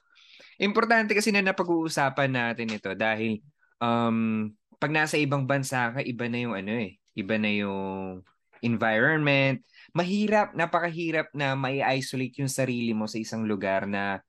[0.61, 3.41] Importante kasi na napag-uusapan natin ito dahil
[3.81, 8.21] um pag nasa ibang bansa ka iba na yung ano eh iba na yung
[8.61, 9.65] environment.
[9.97, 14.21] Mahirap napakahirap na mai isolate yung sarili mo sa isang lugar na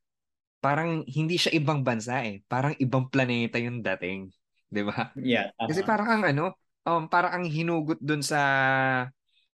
[0.64, 4.32] parang hindi siya ibang bansa eh parang ibang planeta yung dating
[4.72, 5.12] 'di ba?
[5.20, 5.68] Yeah uh-huh.
[5.68, 8.40] kasi parang ang ano um, para ang hinugot dun sa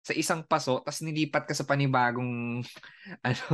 [0.01, 2.65] sa isang paso tapos nilipat ka sa panibagong
[3.27, 3.45] ano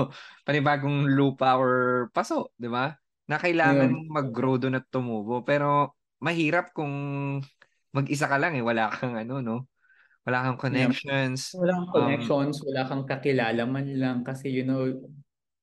[0.44, 2.96] panibagong lupa or paso, 'di ba?
[3.28, 4.08] Na kailangan yeah.
[4.12, 6.94] mag-grow doon at tumubo pero mahirap kung
[7.94, 9.58] mag-isa ka lang eh, wala kang ano no.
[10.28, 11.56] Wala kang connections.
[11.56, 11.60] Yeah.
[11.64, 14.92] Wala kang connections, um, wala kang kakilala man lang kasi you know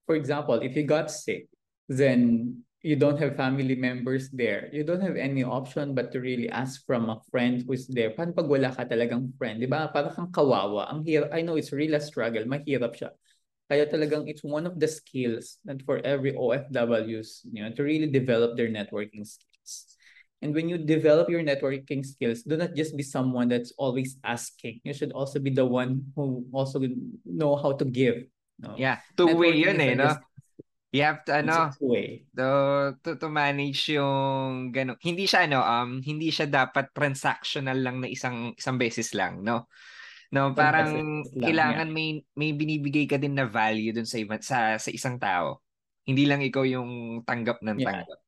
[0.05, 1.49] for example, if you got sick,
[1.89, 2.53] then
[2.85, 4.69] you don't have family members there.
[4.69, 8.13] You don't have any option but to really ask from a friend who's there.
[8.13, 9.57] Paano pag wala ka talagang friend?
[9.57, 9.89] Di ba?
[9.89, 10.93] Parang kang kawawa.
[10.93, 12.45] Ang hirap, I know it's really a struggle.
[12.45, 13.17] Mahirap siya.
[13.73, 18.13] Kaya talagang it's one of the skills that for every OFWs, you know, to really
[18.13, 19.97] develop their networking skills.
[20.45, 24.85] And when you develop your networking skills, do not just be someone that's always asking.
[24.85, 26.85] You should also be the one who also
[27.25, 28.29] know how to give.
[28.61, 28.77] No?
[28.77, 30.21] Yeah, two-way yun eh, no?
[30.95, 32.47] You have to ano, to,
[33.03, 34.95] to, to manage yung gano.
[35.03, 39.67] Hindi siya ano, um hindi siya dapat transactional lang na isang isang beses lang, no?
[40.31, 41.97] No, parang lang, kailangan yeah.
[41.99, 45.59] may may binibigay ka din na value dun sa iba, sa sa isang tao.
[46.07, 47.87] Hindi lang ikaw yung tanggap ng yeah.
[47.91, 48.19] tanggap.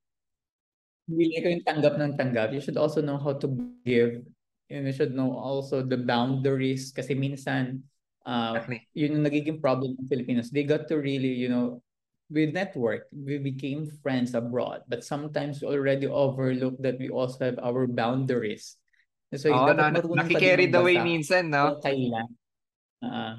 [1.06, 2.48] Hindi lang ikaw yung tanggap ng tanggap.
[2.50, 3.46] You should also know how to
[3.86, 4.26] give.
[4.66, 7.86] And you should know also the boundaries kasi minsan
[8.26, 8.58] uh,
[8.90, 10.50] yun yung nagiging problem ng Filipinos.
[10.50, 11.78] They got to really, you know,
[12.30, 17.58] we network, we became friends abroad, but sometimes we already overlook that we also have
[17.62, 18.76] our boundaries.
[19.34, 21.78] So, oh, dapat no, nakikerry the way minsan, no?
[21.78, 22.26] Kung kailan.
[23.02, 23.34] Uh,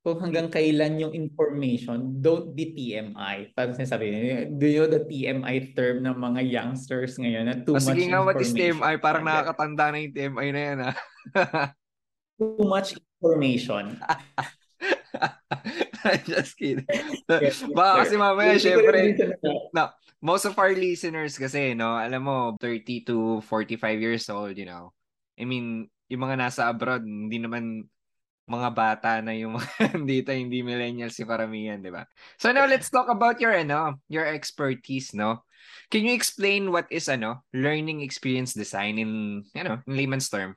[0.00, 3.52] kung hanggang kailan yung information, don't be TMI.
[3.52, 4.08] Parang sinasabi,
[4.56, 8.08] do you know the TMI term ng mga youngsters ngayon na too oh, much sige
[8.08, 8.96] nga, what is TMI?
[9.00, 10.92] Parang nakakatanda na yung TMI na yan, ha?
[12.40, 14.00] too much information.
[16.28, 16.86] Just kidding.
[17.78, 19.16] Baka kasi mamaya, syempre,
[19.74, 19.90] no,
[20.20, 23.16] most of our listeners kasi, no, alam mo, 30 to
[23.46, 24.92] 45 years old, you know.
[25.38, 27.86] I mean, yung mga nasa abroad, hindi naman
[28.48, 29.60] mga bata na yung
[30.08, 32.08] dito, hindi millennials yung karamihan, di ba?
[32.40, 35.44] So now let's talk about your ano, your expertise, no?
[35.92, 40.56] Can you explain what is ano, learning experience design in, you know, in layman's term?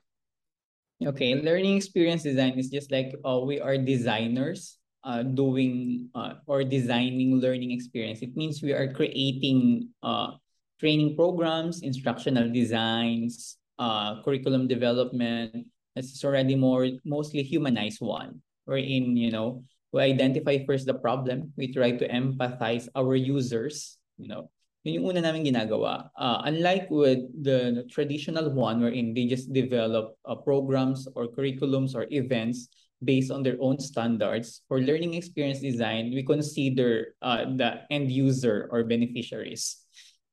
[1.02, 6.62] Okay, learning experience design is just like uh, we are designers uh, doing uh, or
[6.62, 8.22] designing learning experience.
[8.22, 10.38] It means we are creating uh,
[10.78, 15.66] training programs, instructional designs, uh, curriculum development.
[15.96, 21.52] Is already more mostly humanized one, wherein you know we identify first the problem.
[21.56, 23.98] We try to empathize our users.
[24.16, 24.42] You know,
[24.84, 26.10] yun yung una namin ginagawa.
[26.18, 32.06] Uh, unlike with the traditional one wherein they just develop uh, programs or curriculums or
[32.10, 32.68] events
[33.02, 34.62] based on their own standards.
[34.68, 39.82] For learning experience design, we consider uh, the end user or beneficiaries.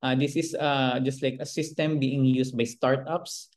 [0.02, 3.49] Uh, this is uh, just like a system being used by startups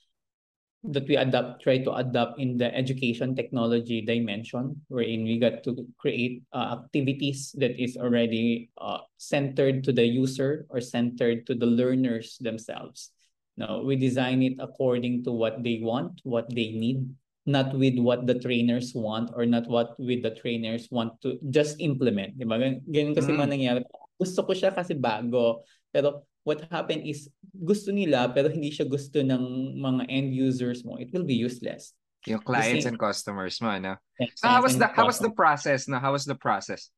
[0.84, 5.86] that we adapt, try to adapt in the education technology dimension, wherein we got to
[5.98, 11.66] create uh, activities that is already uh, centered to the user or centered to the
[11.66, 13.10] learners themselves.
[13.56, 17.14] Now, we design it according to what they want, what they need,
[17.46, 21.78] not with what the trainers want or not what with the trainers want to just
[21.78, 22.38] implement.
[22.38, 22.58] Di ba?
[22.58, 23.38] Ganyan kasi mm.
[23.38, 23.80] mga nangyari.
[24.18, 25.62] Gusto ko siya kasi bago.
[25.92, 30.98] Pero what happened is gusto nila pero hindi siya gusto ng mga end users mo.
[30.98, 31.94] It will be useless.
[32.26, 33.98] Yung clients and customers mo, no?
[34.38, 35.90] So how was the how was the process?
[35.90, 36.90] No, how was the process?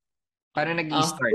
[0.52, 1.32] Paano nag-start?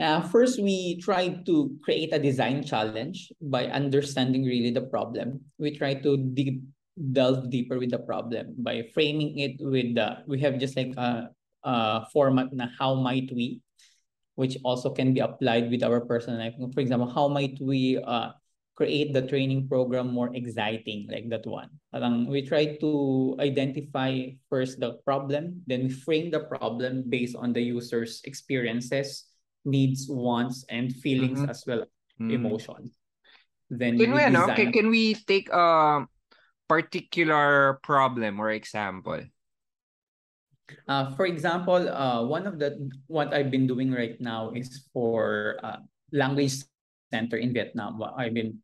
[0.00, 5.44] Uh, uh, first, we tried to create a design challenge by understanding really the problem.
[5.60, 6.64] We try to dig
[6.98, 11.30] delve deeper with the problem by framing it with the we have just like a,
[11.62, 13.62] a format na how might we
[14.38, 18.30] which also can be applied with our personal life for example how might we uh,
[18.78, 24.78] create the training program more exciting like that one parang we try to identify first
[24.78, 29.26] the problem then we frame the problem based on the user's experiences
[29.66, 31.50] needs wants and feelings mm-hmm.
[31.50, 31.82] as well
[32.22, 32.30] mm-hmm.
[32.30, 32.94] emotions
[33.68, 36.06] then can we, we can we take a
[36.68, 39.24] particular problem or example?
[40.88, 42.76] Uh, for example, uh, one of the
[43.06, 45.80] what I've been doing right now is for uh,
[46.12, 46.64] language
[47.12, 48.00] center in Vietnam.
[48.16, 48.60] I've been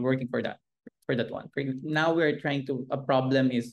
[0.00, 0.60] working for that
[1.08, 1.48] for that one.
[1.82, 3.72] Now we're trying to a problem is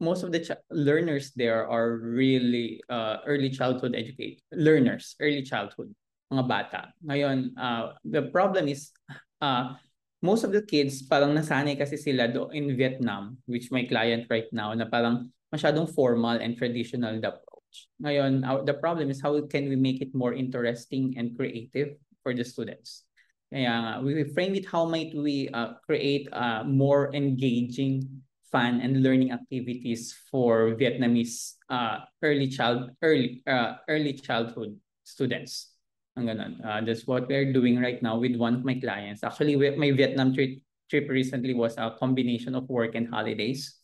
[0.00, 5.88] most of the learners there are really uh, early childhood educate learners, early childhood,
[6.32, 6.80] mga bata.
[7.00, 8.92] Ngayon, uh, the problem is
[9.40, 9.72] uh,
[10.20, 14.48] most of the kids parang nasanay kasi sila do in Vietnam, which my client right
[14.52, 17.86] now, na parang masyadong formal and traditional the approach.
[18.02, 21.94] Ngayon, the problem is how can we make it more interesting and creative
[22.26, 23.06] for the students?
[23.54, 28.02] Kaya we frame it how might we uh, create uh, more engaging,
[28.50, 34.74] fun, and learning activities for Vietnamese uh, early child early uh, early childhood
[35.06, 35.70] students.
[36.18, 36.52] Ang ganun.
[36.62, 39.22] Uh, that's what we're doing right now with one of my clients.
[39.22, 40.58] Actually, my Vietnam trip,
[40.90, 43.82] trip recently was a combination of work and holidays.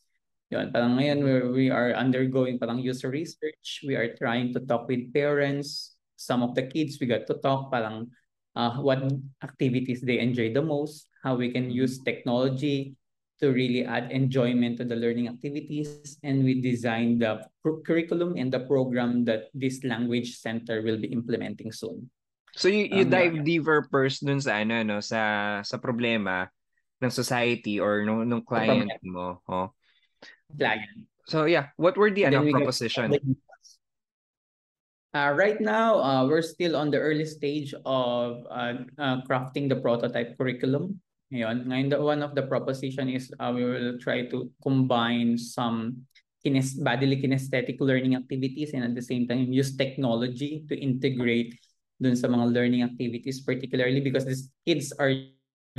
[0.50, 3.86] Yun, parang ngayon we're, we are undergoing parang user research.
[3.86, 7.70] We are trying to talk with parents, some of the kids, we got to talk
[7.70, 8.10] parang
[8.58, 8.98] uh, what
[9.46, 12.98] activities they enjoy the most, how we can use technology
[13.38, 16.18] to really add enjoyment to the learning activities.
[16.26, 17.46] And we designed the
[17.86, 22.10] curriculum and the program that this language center will be implementing soon.
[22.58, 23.46] So you, you um, dive yeah.
[23.46, 26.50] deeper first dun sa ano no sa sa problema
[26.98, 29.70] ng society or nung nung client mo, oh.
[30.58, 31.06] Client.
[31.26, 33.14] So yeah, what were the ano proposition?
[35.10, 39.74] Uh, right now, uh, we're still on the early stage of uh, uh, crafting the
[39.74, 41.02] prototype curriculum.
[41.34, 46.06] Ngayon, ngayon the, one of the proposition is uh, we will try to combine some
[46.42, 51.58] kines bodily kinesthetic learning activities and at the same time use technology to integrate
[52.00, 55.12] dun sa mga learning activities, particularly because these kids are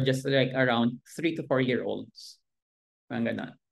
[0.04, 2.38] just like around three to four year olds.
[3.10, 3.28] Parang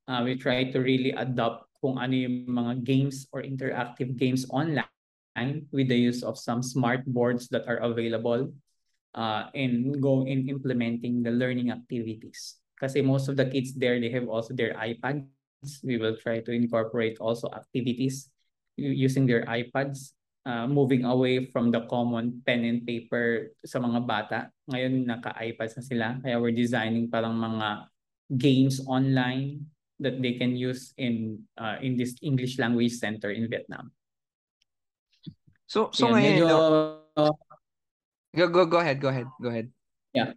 [0.09, 5.69] Uh, we try to really adopt kung ano yung mga games or interactive games online
[5.69, 8.49] with the use of some smart boards that are available
[9.13, 12.57] uh, and go in implementing the learning activities.
[12.81, 15.29] Kasi most of the kids there, they have also their iPads.
[15.85, 18.33] We will try to incorporate also activities
[18.75, 20.17] using their iPads,
[20.47, 24.39] uh, moving away from the common pen and paper sa mga bata.
[24.71, 26.07] Ngayon, naka-iPads na sila.
[26.23, 27.91] Kaya we're designing parang mga
[28.35, 29.67] games online
[29.99, 33.91] that they can use in uh, in this English language center in Vietnam.
[35.69, 36.47] So, so ngayon, medyo,
[37.13, 37.37] no?
[38.33, 39.69] go, go, go ahead, go ahead, go ahead.
[40.17, 40.33] Yeah.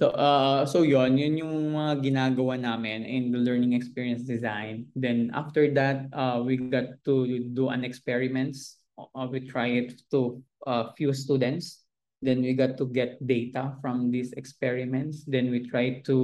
[0.00, 4.88] So, uh, so yon yun yung mga ginagawa namin in the learning experience design.
[4.96, 8.80] Then after that, uh, we got to do an experiments.
[8.96, 11.84] Uh, we try it to a uh, few students.
[12.24, 15.28] Then we got to get data from these experiments.
[15.28, 16.16] Then we try to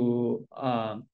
[0.56, 1.04] uh,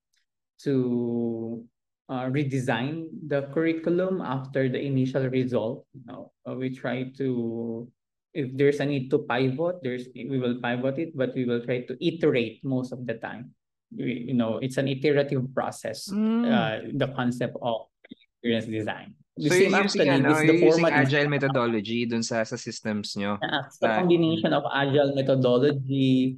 [0.65, 1.65] to
[2.09, 5.87] uh, redesign the curriculum after the initial result.
[5.95, 7.89] You know, uh, we try to,
[8.35, 11.83] if there's a need to pivot, there's we will pivot it, but we will try
[11.89, 13.55] to iterate most of the time.
[13.93, 16.09] We, you know, it's an iterative process.
[16.09, 16.49] Mm.
[16.49, 19.15] Uh, the concept of experience design.
[19.37, 23.41] The so you're using, ano, you're using agile methodology dun sa, sa systems nyo?
[23.41, 26.37] Uh, so uh, combination of agile methodology,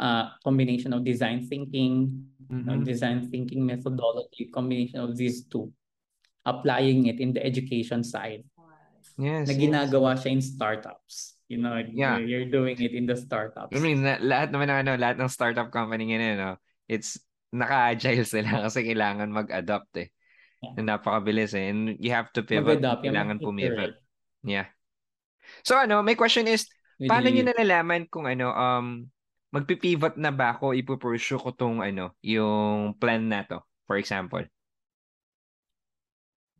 [0.00, 2.82] uh, combination of design thinking, mm-hmm.
[2.82, 5.72] design thinking methodology, combination of these two,
[6.44, 8.44] applying it in the education side.
[9.16, 9.48] Yes.
[9.48, 10.24] Na ginagawa yes.
[10.24, 11.36] siya in startups.
[11.46, 12.18] You know, yeah.
[12.18, 13.70] you're doing it in the startups.
[13.70, 16.58] I mean, lahat naman ng, ano, lahat ng startup company ngayon, no,
[16.90, 17.22] it's
[17.54, 20.10] naka-agile sila kasi kailangan mag-adopt eh.
[20.58, 20.82] Yeah.
[20.82, 21.70] napakabilis eh.
[21.70, 22.82] And you have to pivot.
[22.82, 23.94] Kailangan pumivot.
[24.42, 24.66] Yeah.
[25.62, 26.66] So ano, my question is,
[26.98, 29.06] paano niyo nalalaman kung ano, um,
[29.56, 34.44] magpipivot na ba ako, ipupursue ko tong ano, yung plan na to, for example?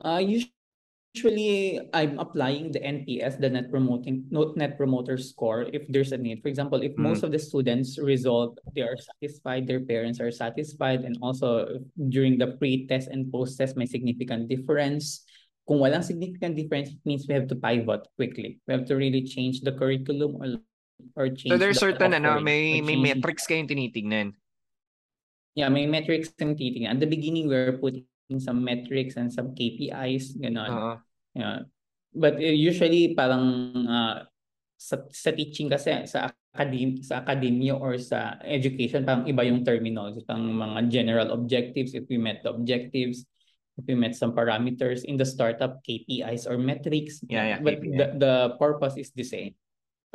[0.00, 6.20] Uh, usually, I'm applying the NPS, the net promoting net promoter score, if there's a
[6.20, 6.40] need.
[6.40, 7.04] For example, if mm.
[7.04, 12.40] most of the students result, they are satisfied, their parents are satisfied, and also during
[12.40, 15.24] the pre-test and post-test, may significant difference.
[15.68, 18.60] Kung walang significant difference, it means we have to pivot quickly.
[18.68, 20.62] We have to really change the curriculum or
[21.14, 24.36] or change So there's certain ano, may may metrics kayong tinitingnan.
[25.56, 26.96] Yeah, may metrics kayong tinitingnan.
[26.96, 28.06] At the beginning, we're putting
[28.38, 30.70] some metrics and some KPIs, ganon.
[30.70, 30.96] Uh-huh.
[31.36, 31.58] Yeah.
[32.16, 33.44] But uh, usually parang
[33.88, 34.24] uh,
[34.76, 40.24] sa, sa teaching kasi sa academy sa academia or sa education parang iba yung terminology
[40.24, 43.28] parang mga general objectives if we met the objectives
[43.76, 47.92] if we met some parameters in the startup KPIs or metrics yeah, yeah but KPI.
[47.92, 49.52] the, the purpose is the same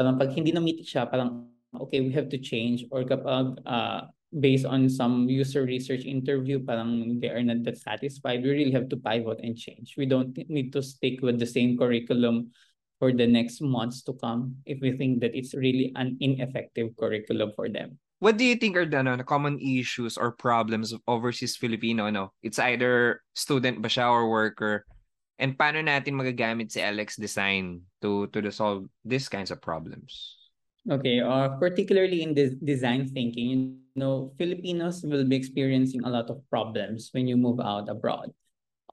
[0.02, 1.46] Parang pag hindi na-meet siya, parang
[1.78, 7.22] okay, we have to change or kapag uh, based on some user research interview, parang
[7.22, 9.94] they are not that satisfied, we really have to pivot and change.
[9.94, 12.50] We don't need to stick with the same curriculum
[12.98, 17.54] for the next months to come if we think that it's really an ineffective curriculum
[17.54, 18.02] for them.
[18.18, 22.10] What do you think are the, no, the common issues or problems of overseas Filipino?
[22.10, 22.34] No?
[22.42, 24.86] It's either student ba siya or worker
[25.41, 30.38] And paano natin magagamit si Alex Design to to solve these kinds of problems?
[30.86, 36.29] Okay, uh, particularly in this design thinking, you know, Filipinos will be experiencing a lot
[36.29, 38.29] of problems when you move out abroad.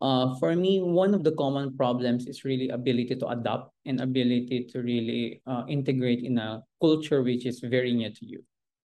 [0.00, 4.68] Uh, for me, one of the common problems is really ability to adapt and ability
[4.72, 8.44] to really uh, integrate in a culture which is very new to you.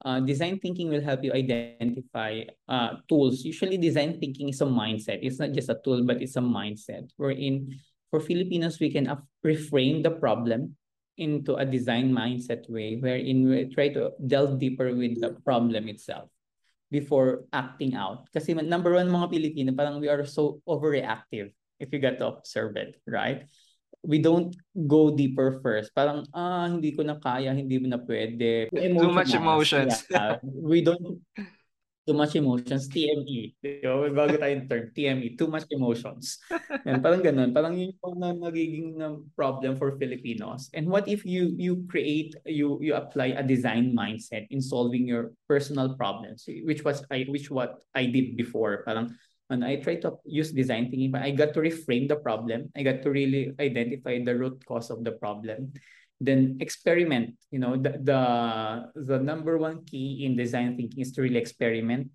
[0.07, 2.39] Uh, design thinking will help you identify
[2.71, 3.43] uh, tools.
[3.43, 5.19] Usually, design thinking is a mindset.
[5.19, 7.11] It's not just a tool, but it's a mindset.
[7.19, 7.75] Wherein,
[8.07, 9.11] for Filipinos, we can
[9.43, 10.79] reframe the problem
[11.19, 16.31] into a design mindset way, wherein we try to delve deeper with the problem itself
[16.87, 18.31] before acting out.
[18.31, 21.51] Kasi number one, mga Pilipino, parang we are so overreactive
[21.83, 23.43] if you got to observe it, right?
[24.07, 24.55] We don't
[24.87, 25.91] go deeper first.
[25.91, 28.71] Parang, ah, hindi ko na kaya, hindi mo na pwede.
[28.71, 30.07] Too much emotions.
[30.07, 31.19] Yeah, we don't
[32.07, 33.59] too much emotions, TME.
[33.59, 34.07] Diba?
[34.15, 36.39] Bago tayong term, TME, too much emotions.
[36.87, 40.71] And parang ganun, parang yun yung na nagiging na problem for Filipinos.
[40.71, 45.35] And what if you you create, you you apply a design mindset in solving your
[45.51, 48.87] personal problems, which was I which what I did before.
[48.87, 49.11] Parang
[49.47, 52.71] when I try to use design thinking, but I got to reframe the problem.
[52.75, 55.73] I got to really identify the root cause of the problem.
[56.19, 58.21] Then experiment you know the, the
[58.97, 62.09] the number one key in design thinking is to really experiment.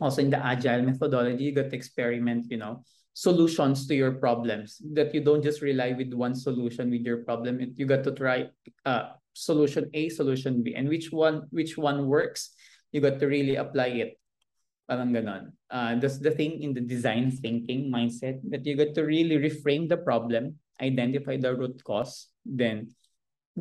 [0.00, 2.82] Also in the agile methodology you got to experiment you know
[3.14, 7.60] solutions to your problems that you don't just rely with one solution with your problem.
[7.76, 8.50] You got to try
[8.84, 12.52] uh solution a solution b and which one which one works
[12.92, 14.20] you got to really apply it
[14.88, 15.52] parang ganon.
[15.70, 19.88] Uh, that's the thing in the design thinking mindset that you got to really reframe
[19.88, 22.90] the problem, identify the root cause, then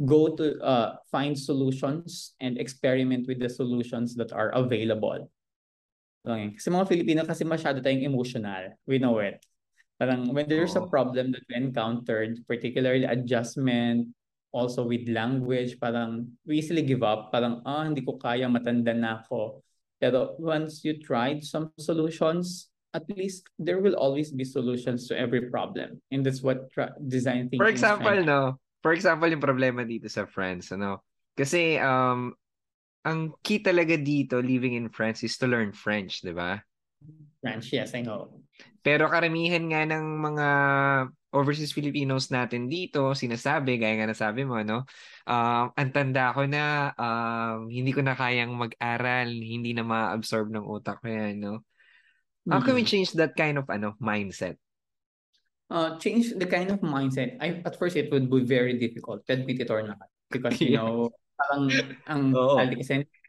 [0.06, 5.30] go to uh, find solutions and experiment with the solutions that are available.
[6.22, 6.54] Okay.
[6.54, 8.78] Kasi mga Filipino kasi masyado tayong emotional.
[8.86, 9.42] We know it.
[9.98, 10.86] Parang when there's oh.
[10.86, 14.10] a problem that we encountered, particularly adjustment,
[14.52, 17.32] also with language, parang we easily give up.
[17.32, 19.64] Parang, ah, hindi ko kaya, matanda na ako.
[20.02, 25.48] Pero once you tried some solutions, at least there will always be solutions to every
[25.54, 26.02] problem.
[26.10, 26.74] And that's what
[27.06, 31.06] design thinking For example, no, for example, yung problema dito sa France, ano?
[31.38, 32.34] Kasi um
[33.06, 36.60] ang key talaga dito living in France is to learn French, 'di ba?
[37.42, 38.42] French, yes, I know.
[38.82, 40.48] Pero karamihan nga ng mga
[41.32, 44.84] overseas Filipinos natin dito, sinasabi, gaya nga nasabi mo, no?
[45.28, 50.68] Um, ang tanda ko na um, hindi ko na kayang mag-aral, hindi na ma-absorb ng
[50.68, 51.64] utak ko yan, no?
[52.50, 54.58] How can we change that kind of ano mindset?
[55.72, 57.40] uh, change the kind of mindset.
[57.40, 59.24] I, at first, it would be very difficult.
[59.30, 60.12] Admit it or not.
[60.30, 61.10] Because, you know,
[61.40, 61.72] parang
[62.06, 62.60] ang oh.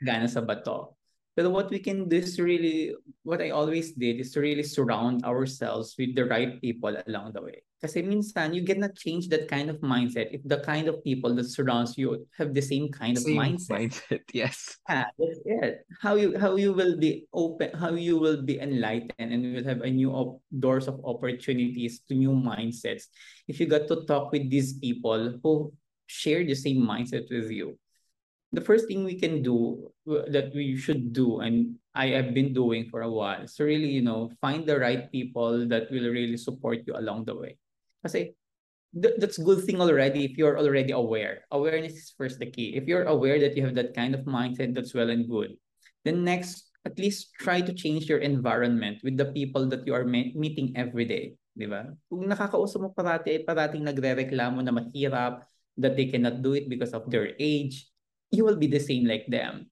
[0.05, 0.99] gana sa bato.
[1.33, 2.93] But what we can do is really,
[3.23, 7.41] what I always did is to really surround ourselves with the right people along the
[7.41, 7.65] way.
[7.83, 11.51] Kasi minsan, you cannot change that kind of mindset if the kind of people that
[11.51, 13.91] surrounds you have the same kind of same mindset.
[13.91, 14.23] mindset.
[14.31, 14.79] Yes.
[14.87, 15.83] Yeah, that's it.
[15.99, 19.67] How you how you will be open, how you will be enlightened, and you will
[19.67, 23.11] have a new op- doors of opportunities to new mindsets.
[23.51, 25.75] If you got to talk with these people who
[26.07, 27.83] share the same mindset with you,
[28.53, 32.85] the first thing we can do that we should do and I have been doing
[32.93, 36.85] for a while so really you know find the right people that will really support
[36.87, 37.57] you along the way
[38.03, 38.35] kasi
[38.93, 42.85] th- that's good thing already if you're already aware awareness is first the key if
[42.85, 45.57] you're aware that you have that kind of mindset that's well and good
[46.05, 50.05] then next at least try to change your environment with the people that you are
[50.05, 55.45] meeting every day di ba kung nakakausap mo parati parating nagrereklamo na mahirap
[55.79, 57.93] that they cannot do it because of their age
[58.33, 59.69] you will be the same like them.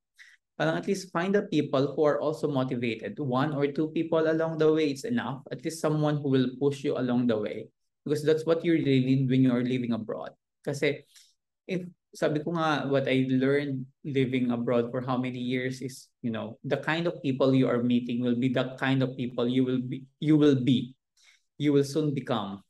[0.60, 3.16] Parang at least find the people who are also motivated.
[3.16, 5.40] One or two people along the way, it's enough.
[5.50, 7.72] At least someone who will push you along the way.
[8.10, 10.34] Because that's what you really need when you're living abroad.
[10.66, 11.06] Kasi
[11.70, 16.34] if sabi ko nga, what I learned living abroad for how many years is, you
[16.34, 19.62] know, the kind of people you are meeting will be the kind of people you
[19.62, 20.98] will be, you will be.
[21.60, 22.66] You will soon become.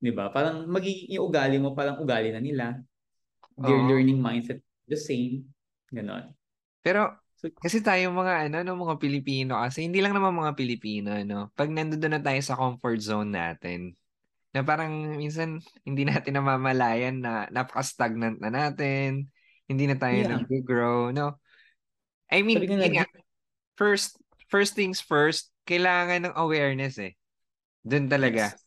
[0.00, 0.32] Di ba?
[0.32, 2.80] Parang magiging yung ugali mo, parang ugali na nila.
[3.58, 3.90] Their uh-huh.
[3.92, 5.44] learning mindset the same.
[5.92, 6.32] Ganon.
[6.80, 11.12] Pero so, kasi tayo mga ano, no, mga Pilipino kasi hindi lang naman mga Pilipino,
[11.28, 11.52] no.
[11.52, 13.92] Pag nandoon na tayo sa comfort zone natin,
[14.52, 19.28] na parang minsan hindi natin namamalayan na napaka-stagnant na natin,
[19.68, 20.40] hindi na tayo yeah.
[20.40, 21.36] nag-grow, no.
[22.28, 23.08] I mean, nga,
[23.76, 24.16] first
[24.48, 27.16] first things first, kailangan ng awareness eh.
[27.84, 28.52] Doon talaga.
[28.52, 28.60] Yes.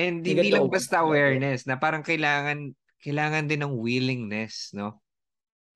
[0.00, 2.72] And hindi lang basta awareness na parang kailangan
[3.04, 5.02] kailangan din ng willingness, no?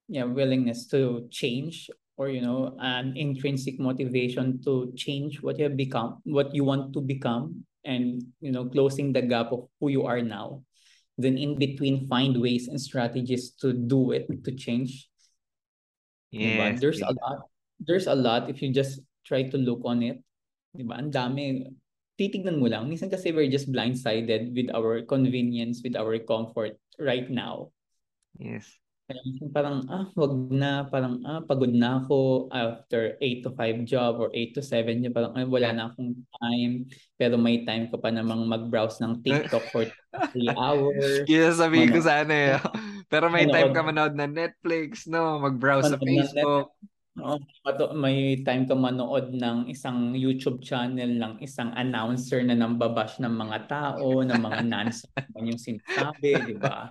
[0.09, 5.77] yeah willingness to change or you know an intrinsic motivation to change what you have
[5.77, 7.55] become what you want to become
[7.87, 10.61] and you know closing the gap of who you are now
[11.17, 15.09] then in between find ways and strategies to do it to change.
[16.31, 17.49] Yeah there's a lot
[17.81, 20.21] there's a lot if you just try to look on it.
[20.77, 21.01] Diba?
[21.01, 21.73] Ang dami.
[22.21, 22.89] Titignan mo lang.
[22.89, 27.73] Minsan kasi we're just blindsided with our convenience with our comfort right now.
[28.37, 28.69] Yes
[29.55, 34.29] parang, ah, wag na, parang, ah, pagod na ako after 8 to 5 job or
[34.35, 38.11] 8 to 7 job, parang, ay, wala na akong time, pero may time ka pa
[38.11, 39.87] namang mag-browse ng TikTok for
[40.35, 41.23] 3 hours.
[41.23, 42.59] Kaya sabihin ko sana eh.
[43.07, 45.39] Pero may time ka manood ng Netflix, no?
[45.39, 46.75] Mag-browse sa Facebook.
[47.17, 47.39] Oh,
[47.95, 53.59] may time ka manood ng isang YouTube channel ng isang announcer na nambabash ng mga
[53.71, 56.91] tao, ng mga nonsense yung sinasabi, di ba?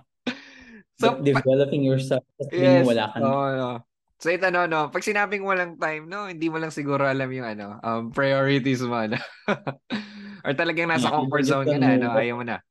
[0.96, 3.68] So, But developing yourself, yes, wala ka oh, no.
[4.16, 7.44] So ito no, no, pag sinabing walang time, no, hindi mo lang siguro alam yung
[7.44, 9.20] ano, um, priorities mo, ano.
[10.46, 12.64] Or talagang nasa comfort zone ka na, no, ayaw mo na.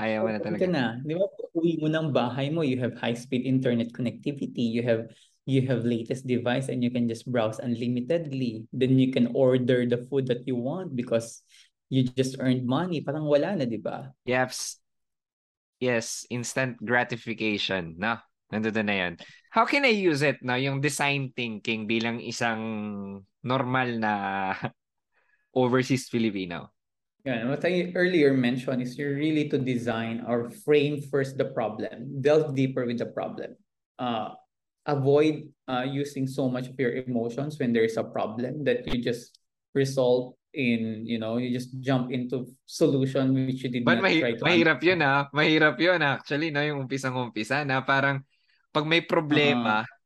[0.00, 0.64] Ayaw mo na talaga.
[0.64, 0.96] Ka na.
[1.04, 5.12] Di ba, uwi mo ng bahay mo, you have high-speed internet connectivity, you have
[5.44, 8.64] you have latest device and you can just browse unlimitedly.
[8.72, 11.44] Then you can order the food that you want because
[11.92, 13.04] you just earned money.
[13.04, 14.08] Parang wala na, di ba?
[14.24, 14.79] Yes.
[15.80, 17.96] Yes, instant gratification.
[17.96, 18.20] No,
[18.52, 19.12] nandun na yan.
[19.48, 20.54] How can I use it, no?
[20.54, 22.60] Yung design thinking bilang isang
[23.40, 24.12] normal na
[25.56, 26.76] overseas Filipino.
[27.24, 32.20] Yeah, what I earlier mentioned is you're really to design or frame first the problem,
[32.20, 33.56] delve deeper with the problem.
[34.00, 34.36] Uh,
[34.88, 39.04] avoid uh, using so much of your emotions when there is a problem that you
[39.04, 39.36] just
[39.76, 44.22] result in, you know, you just jump into solution which you did But not mahi-
[44.22, 45.30] try to mahirap yun ah.
[45.30, 46.62] Mahirap yun actually, no?
[46.62, 48.22] Yung umpisang-umpisa na parang
[48.70, 49.98] pag may problema, uh-huh.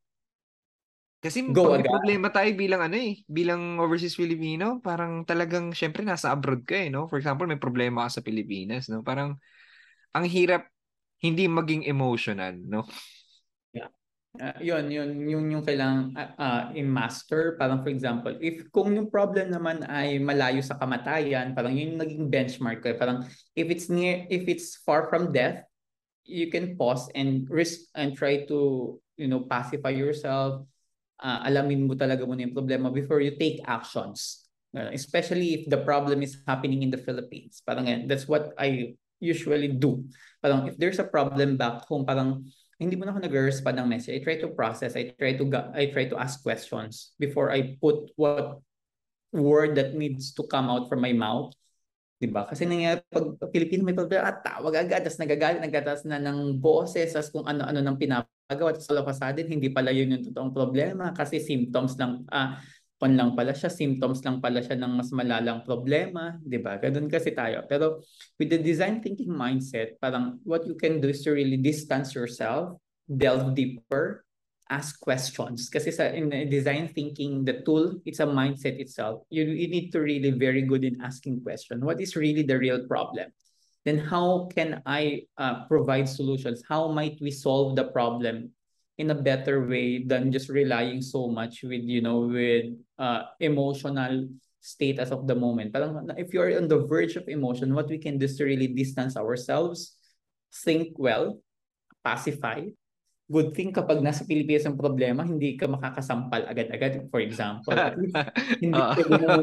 [1.24, 6.05] Kasi Go pag may problema tayo bilang ano eh, bilang overseas Filipino, parang talagang syempre
[6.05, 7.09] nasa abroad ka eh, no?
[7.09, 9.01] For example, may problema ka sa Pilipinas, no?
[9.01, 9.40] Parang
[10.12, 10.68] ang hirap
[11.24, 12.84] hindi maging emotional, no?
[14.35, 17.55] Uh, yun, yun, yung, yung kailangan uh, uh, i-master.
[17.55, 22.03] Parang for example, if kung yung problem naman ay malayo sa kamatayan, parang yun yung
[22.03, 22.91] naging benchmark ko.
[22.99, 23.22] Parang
[23.55, 25.62] if it's near, if it's far from death,
[26.26, 30.66] you can pause and risk and try to, you know, pacify yourself.
[31.22, 34.51] Uh, alamin mo talaga muna yung problema before you take actions.
[34.74, 37.62] Uh, especially if the problem is happening in the Philippines.
[37.62, 40.03] Parang that's what I usually do.
[40.43, 44.14] Parang if there's a problem back home, parang hindi mo na ako nag-respond ng message.
[44.18, 44.99] I try to process.
[44.99, 45.45] I try to
[45.75, 48.61] I try to ask questions before I put what
[49.35, 51.55] word that needs to come out from my mouth.
[52.18, 52.47] 'Di ba?
[52.47, 57.11] Kasi nangyayari pag Pilipino may problema, at tawag agad, tapos nagagalit, nagtatas na ng boses,
[57.12, 60.55] tapos kung ano-ano nang pinapagawa, tapos all of a sudden, hindi pala yun yung totoong
[60.55, 62.62] problema kasi symptoms lang, ah,
[63.05, 66.80] kon lang pala siya, symptoms lang pala siya ng mas malalang problema, 'di ba?
[66.80, 67.61] Ganun kasi tayo.
[67.68, 68.00] Pero
[68.40, 72.80] with the design thinking mindset, parang what you can do is to really distance yourself,
[73.05, 74.24] delve deeper,
[74.72, 75.68] ask questions.
[75.68, 79.28] Kasi sa in design thinking, the tool, it's a mindset itself.
[79.28, 81.84] You, you need to really very good in asking questions.
[81.84, 83.28] What is really the real problem?
[83.84, 86.64] Then how can I uh, provide solutions?
[86.64, 88.57] How might we solve the problem
[88.99, 94.28] in a better way than just relying so much with you know with uh, emotional
[94.61, 97.99] state as of the moment parang if you're on the verge of emotion what we
[97.99, 99.99] can do is to really distance ourselves
[100.64, 101.36] think well
[102.07, 102.62] pacify
[103.24, 107.09] good thing kapag nasa Pilipinas ang problema, hindi ka makakasampal agad-agad.
[107.09, 107.72] For example,
[108.62, 108.92] hindi uh.
[108.92, 109.40] pwede mo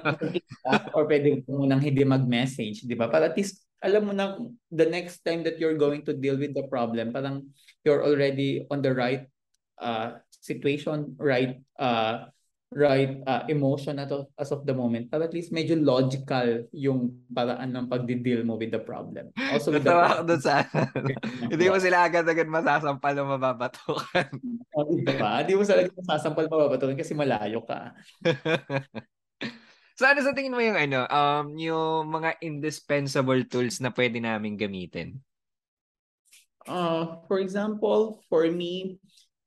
[0.93, 3.09] or pwede mo munang hindi mag-message, di ba?
[3.09, 4.37] Para at least alam mo na
[4.69, 7.49] the next time that you're going to deal with the problem, parang
[7.81, 9.25] you're already on the right
[9.81, 12.29] uh, situation, right uh,
[12.71, 15.11] right uh, emotion at of, as of the moment.
[15.11, 19.35] But at least medyo logical yung paraan ng pagdi-deal mo with the problem.
[19.51, 20.63] Also with Natawa the sa
[21.51, 24.31] Hindi mo sila agad-agad masasampal o mababatukan.
[24.79, 25.43] oh, diba?
[25.43, 27.91] Hindi mo sila agad masasampal o mababatukan kasi malayo ka.
[29.99, 34.55] so ano sa tingin mo yung ano, um, yung mga indispensable tools na pwede namin
[34.55, 35.19] gamitin?
[36.71, 39.01] Uh, for example, for me,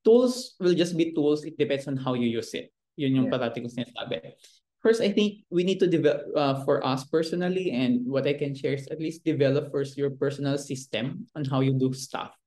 [0.05, 1.43] tools will just be tools.
[1.43, 2.69] It depends on how you use it.
[2.95, 3.33] Yun yung yeah.
[3.35, 4.37] parati ko sinasabi.
[4.85, 8.53] First, I think we need to develop, uh, for us personally, and what I can
[8.53, 12.37] share is at least develop first your personal system on how you do stuff.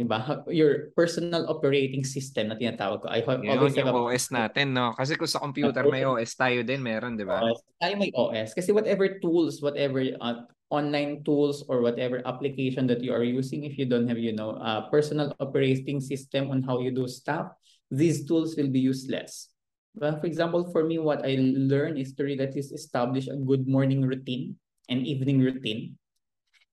[0.00, 0.44] Diba?
[0.48, 3.08] Your personal operating system na tinatawag ko.
[3.12, 4.96] I hope Yun, always yung have OS natin, no?
[4.96, 7.44] Kasi kung sa computer may OS tayo din, meron, di ba?
[7.44, 7.60] OS.
[7.76, 8.56] Tayo may OS.
[8.56, 13.78] Kasi whatever tools, whatever uh, online tools or whatever application that you are using, if
[13.78, 17.52] you don't have, you know, a personal operating system on how you do stuff,
[17.90, 19.48] these tools will be useless.
[19.94, 24.02] Well, for example, for me, what I learned is to really establish a good morning
[24.02, 24.56] routine
[24.88, 25.96] and evening routine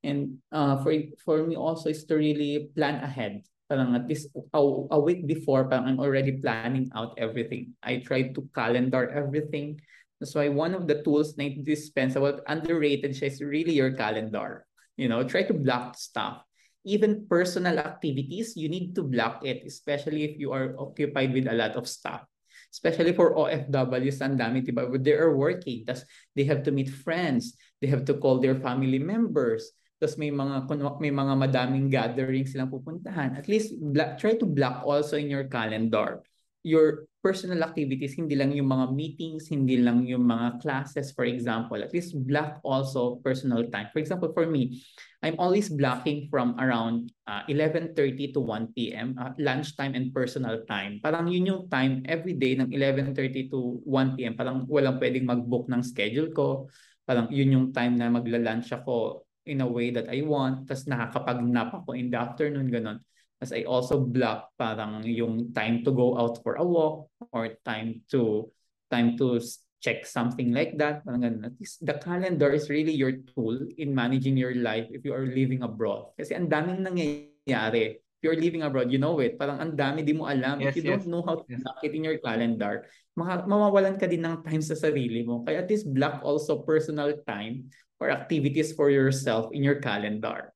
[0.03, 0.91] And uh, for
[1.23, 3.47] for me also is to really plan ahead.
[3.71, 7.73] Parang at least a, a week before, parang I'm already planning out everything.
[7.79, 9.79] I try to calendar everything.
[10.23, 14.63] That's why one of the tools na indispensable, underrated siya is really your calendar.
[14.95, 16.47] You know, try to block stuff.
[16.87, 21.59] Even personal activities, you need to block it, especially if you are occupied with a
[21.59, 22.23] lot of stuff.
[22.71, 24.87] Especially for OFWs, ang dami, diba?
[24.95, 26.07] They are working, tas
[26.39, 30.71] they have to meet friends, they have to call their family members, tapos may mga
[31.03, 33.35] may mga madaming gatherings silang pupuntahan.
[33.35, 36.23] At least black, try to block also in your calendar
[36.63, 41.79] your personal activities, hindi lang yung mga meetings, hindi lang yung mga classes, for example.
[41.79, 43.87] At least block also personal time.
[43.95, 44.83] For example, for me,
[45.23, 50.99] I'm always blocking from around uh, 11.30 to 1 p.m., uh, lunchtime and personal time.
[50.99, 54.35] Parang yun yung time every day ng 11.30 to 1 p.m.
[54.35, 56.67] Parang walang pwedeng mag-book ng schedule ko.
[57.07, 60.67] Parang yun yung time na magla-lunch ako in a way that I want.
[60.67, 62.99] Tapos nakakapag-nap ako in the afternoon, ganun.
[63.43, 67.99] As I also block parang yung time to go out for a walk or time
[68.15, 68.47] to
[68.87, 69.43] time to
[69.83, 71.03] check something like that.
[71.03, 71.51] Parang ganun.
[71.51, 75.27] At least the calendar is really your tool in managing your life if you are
[75.27, 76.15] living abroad.
[76.15, 77.99] Kasi ang daming nangyayari.
[77.99, 79.35] If you're living abroad, you know it.
[79.35, 80.63] Parang ang dami di mo alam.
[80.63, 81.03] Yes, if you yes.
[81.03, 81.59] don't know how to yes.
[81.59, 82.87] block it in your calendar,
[83.19, 85.43] mawawalan ka din ng time sa sarili mo.
[85.43, 87.67] Kaya at least block also personal time
[87.99, 90.52] or activities for yourself in your calendar.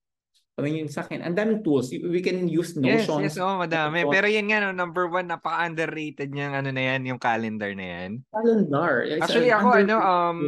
[0.58, 1.94] Parang yun sa akin, ang daming tools.
[1.94, 3.22] We can use Notion.
[3.22, 4.10] Yes, yes, oh, madami.
[4.10, 8.26] Pero yan nga, no, number one, napaka-underrated niyang ano na yan, yung calendar na yan.
[8.34, 9.06] Calendar.
[9.06, 10.40] It's Actually, ako, ano, um,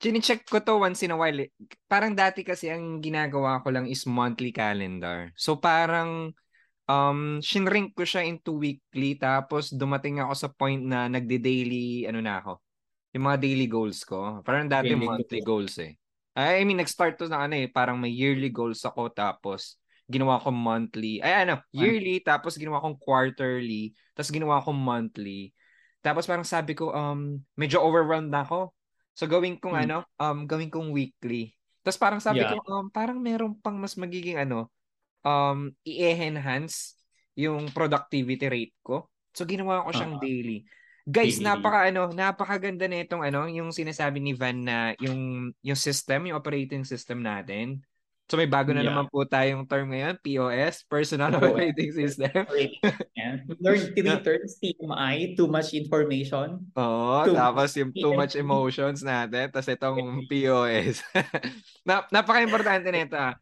[0.00, 1.36] chine-check ko to once in a while.
[1.36, 1.52] Eh.
[1.84, 5.28] Parang dati kasi ang ginagawa ko lang is monthly calendar.
[5.36, 6.32] So parang
[6.90, 12.40] um shinrink ko siya into weekly tapos dumating ako sa point na nagde-daily ano na
[12.40, 12.64] ako.
[13.12, 14.40] Yung mga daily goals ko.
[14.40, 15.99] Parang dati daily monthly goals eh.
[16.34, 20.50] I mean, nag-start to na ano eh, parang may yearly goals ako tapos ginawa ko
[20.50, 21.22] monthly.
[21.22, 25.54] Ay ano, yearly tapos ginawa kong quarterly, tapos ginawa ko monthly.
[26.02, 28.74] Tapos parang sabi ko um medyo overwhelmed na ako.
[29.14, 29.84] So gawin kong hmm.
[29.86, 31.54] ano, um gawin kong weekly.
[31.86, 32.58] Tapos parang sabi yeah.
[32.58, 34.66] ko um parang meron pang mas magiging ano
[35.22, 36.98] um i-enhance
[37.38, 39.06] yung productivity rate ko.
[39.30, 40.26] So ginawa ko siyang uh-huh.
[40.26, 40.66] daily.
[41.08, 46.36] Guys, napaka ano, napakaganda nitong ano, yung sinasabi ni Van na yung yung system, yung
[46.36, 47.80] operating system natin.
[48.30, 48.94] So may bago na yeah.
[48.94, 51.50] naman po tayong term ngayon, POS, Personal POS.
[51.50, 52.46] Operating System.
[53.18, 53.42] yeah.
[53.58, 56.62] Learn three terms, TMI, too much information.
[56.78, 59.98] Oo, too tapos yung too much emotions natin, tapos itong
[60.30, 61.02] POS.
[61.90, 63.34] na, napaka-importante nito ah.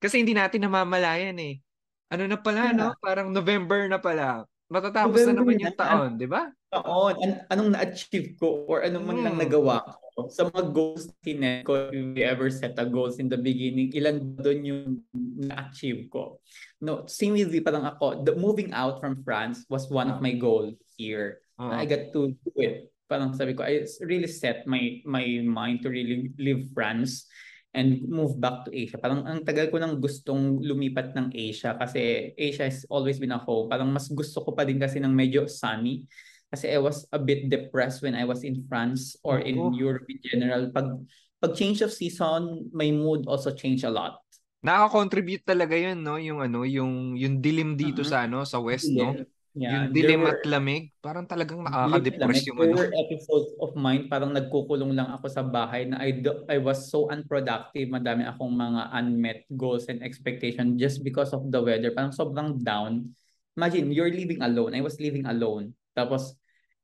[0.00, 1.60] Kasi hindi natin namamalayan eh.
[2.08, 2.80] Ano na pala, yeah.
[2.80, 2.96] no?
[3.04, 4.48] Parang November na pala.
[4.74, 6.50] Matatapos November na naman yung taon, di ba?
[6.74, 9.46] taon, an- anong na-achieve ko or anong man lang hmm.
[9.46, 13.38] nagawa ko sa mga goals tinet ko, if we ever set a goals in the
[13.38, 14.82] beginning, ilan doon yung
[15.14, 16.38] na-achieve ko.
[16.82, 20.78] No, same with parang ako, the moving out from France was one of my goals
[20.94, 21.42] here.
[21.58, 21.74] Uh-huh.
[21.74, 22.90] I got to do it.
[23.10, 27.26] Parang sabi ko, I really set my my mind to really live France
[27.74, 28.96] and move back to Asia.
[28.96, 33.40] Parang ang tagal ko nang gustong lumipat ng Asia kasi Asia has always been a
[33.42, 33.66] home.
[33.66, 36.06] Parang mas gusto ko pa din kasi ng medyo sunny
[36.54, 39.74] kasi I was a bit depressed when I was in France or in oh.
[39.74, 40.70] Europe in general.
[40.70, 41.02] Pag
[41.42, 44.22] pag change of season, my mood also change a lot.
[44.64, 46.16] Nakaka-contribute talaga 'yun, no?
[46.16, 48.14] Yung ano, yung yung dilim dito uh-huh.
[48.14, 49.12] sa ano, sa west, no?
[49.54, 52.74] Yeah, yung dilim at lamig, parang talagang nakaka-depress yung ano.
[52.74, 56.58] There were episodes of mine, parang nagkukulong lang ako sa bahay na I, do, I
[56.58, 57.86] was so unproductive.
[57.86, 61.94] Madami akong mga unmet goals and expectations just because of the weather.
[61.94, 63.14] Parang sobrang down.
[63.54, 64.74] Imagine, you're living alone.
[64.74, 65.78] I was living alone.
[65.94, 66.34] Tapos,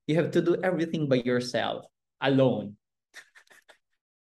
[0.07, 1.91] you have to do everything by yourself,
[2.23, 2.79] alone.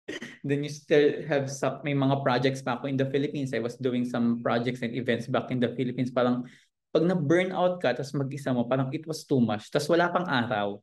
[0.48, 3.52] then you still have some, may mga projects pa ako in the Philippines.
[3.52, 6.08] I was doing some projects and events back in the Philippines.
[6.08, 6.48] Parang,
[6.88, 9.68] pag na-burn out ka, tapos mag-isa mo, parang it was too much.
[9.68, 10.80] Tapos wala pang araw.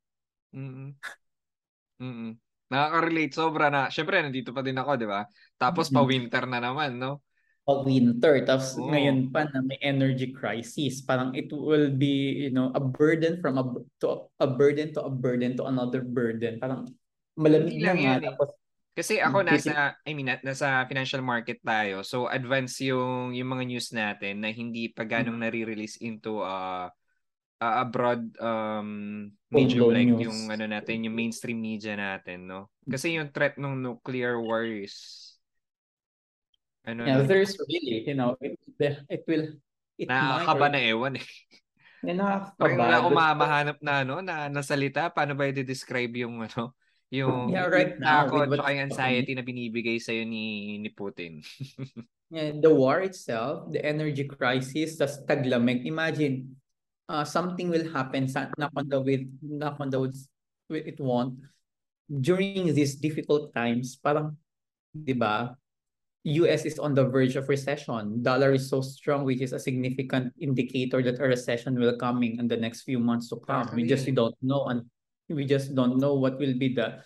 [0.53, 0.93] Mm-mm.
[2.01, 2.31] Mm-mm.
[2.69, 3.89] Nakaka-relate sobra na.
[3.89, 5.25] Syempre, nandito pa din ako, di ba?
[5.57, 7.25] Tapos pa-winter na naman, no?
[7.65, 8.93] winter tapos oh.
[8.93, 13.57] ngayon pa na may energy crisis parang it will be you know a burden from
[13.57, 13.65] a
[13.97, 16.85] to a burden to a burden to another burden parang
[17.33, 18.29] malamig lang nga eh.
[18.29, 18.53] tapos
[18.95, 23.91] kasi ako nasa I mean nasa financial market tayo so advance yung yung mga news
[23.91, 25.43] natin na hindi pa ganong mm.
[25.43, 26.87] nare-release into uh,
[27.59, 30.31] uh abroad um media like news.
[30.31, 35.25] yung ano natin yung mainstream media natin no kasi yung threat ng nuclear war is
[36.85, 37.25] ano yeah, na?
[37.25, 38.53] there's really, you know, it,
[39.09, 39.57] it will,
[39.97, 41.27] it Nakakaba na ewan eh.
[42.05, 46.77] Yeah, Pag na umamahanap na ano, na nasalita, paano ba i-describe yung ano,
[47.13, 51.45] yung yeah, right now, takot at anxiety na binibigay sa ni ni Putin.
[52.33, 55.85] yeah, the war itself, the energy crisis, tas taglamig.
[55.85, 56.57] Imagine,
[57.09, 58.25] uh, something will happen,
[58.57, 60.25] knock on the with knock on the woods,
[60.69, 61.37] it won't.
[62.09, 64.37] During these difficult times, parang,
[64.93, 65.57] di ba,
[66.25, 68.21] US is on the verge of recession.
[68.25, 72.49] Dollar is so strong, which is a significant indicator that a recession will coming in
[72.49, 73.69] the next few months to come.
[73.77, 74.89] We just we don't know, and
[75.29, 77.01] we just don't know what will be the.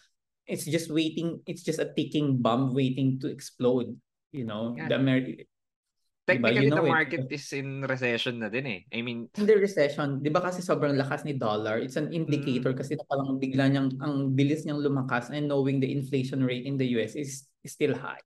[0.49, 1.41] It's just waiting.
[1.45, 3.95] It's just a ticking bomb waiting to explode.
[4.31, 4.89] You know, yeah.
[4.89, 5.45] the.
[6.29, 6.63] Technically, diba?
[6.63, 7.33] you know the market it.
[7.33, 8.81] is in recession na din eh.
[8.93, 9.33] I mean...
[9.33, 11.81] In the recession, di ba kasi sobrang lakas ni dollar?
[11.81, 12.77] It's an indicator mm.
[12.77, 16.85] kasi parang bigla niyang, ang bilis niyang lumakas and knowing the inflation rate in the
[17.01, 18.21] US is, is still high.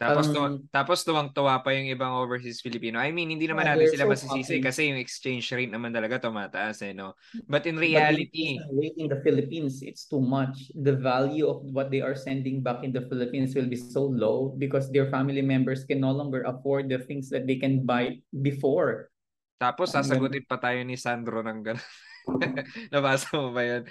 [0.00, 2.96] Tapos, um, tapos tuwang-tuwa pa yung ibang overseas Filipino.
[2.96, 4.64] I mean, hindi naman yeah, natin sila so masisisi happy.
[4.64, 7.12] kasi yung exchange rate naman talaga tumataas eh, no?
[7.44, 8.56] But in reality...
[8.64, 10.72] But in the Philippines, it's too much.
[10.72, 14.56] The value of what they are sending back in the Philippines will be so low
[14.56, 19.12] because their family members can no longer afford the things that they can buy before.
[19.60, 21.88] Tapos sasagutin pa tayo ni Sandro ng gano'n.
[22.96, 23.84] Nabasa mo ba yun?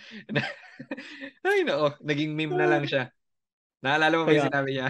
[1.45, 1.93] Ay, no.
[2.01, 3.13] Naging meme na lang siya.
[3.85, 4.89] Naalala mo ba yung sinabi niya?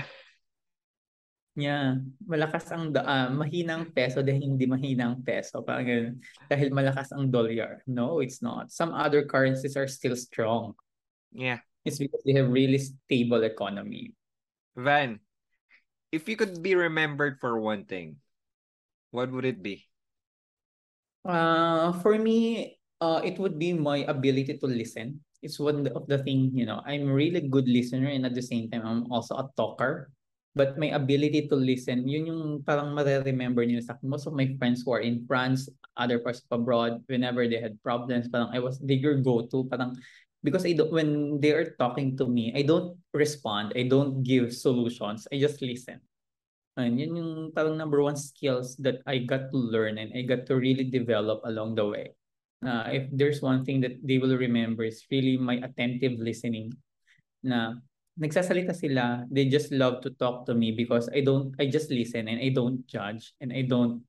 [1.59, 5.59] Yeah, malakas ang uh, mahinang peso dahil hindi mahinang peso.
[5.59, 6.15] Parang ganun.
[6.47, 7.83] Dahil malakas ang dollar.
[7.83, 8.71] No, it's not.
[8.71, 10.71] Some other currencies are still strong.
[11.35, 11.59] Yeah.
[11.83, 14.15] It's because they have really stable economy.
[14.79, 15.19] Van,
[16.15, 18.23] if you could be remembered for one thing,
[19.11, 19.83] what would it be?
[21.27, 25.19] Uh, for me, uh, it would be my ability to listen.
[25.43, 28.71] It's one of the thing, you know, I'm really good listener and at the same
[28.71, 30.11] time, I'm also a talker.
[30.55, 34.81] But my ability to listen, yun yung parang mare-remember niyo sa most of my friends
[34.81, 38.81] who are in France, other parts of abroad, whenever they had problems, parang I was
[38.81, 39.97] they your go-to, parang
[40.41, 44.55] because I don't, when they are talking to me, I don't respond, I don't give
[44.55, 46.01] solutions, I just listen.
[46.79, 50.47] And yun yung parang number one skills that I got to learn and I got
[50.47, 52.15] to really develop along the way.
[52.63, 56.75] Uh, if there's one thing that they will remember is really my attentive listening
[57.43, 57.79] na
[58.19, 62.27] nagsasalita sila, they just love to talk to me because I don't, I just listen
[62.27, 64.03] and I don't judge and I don't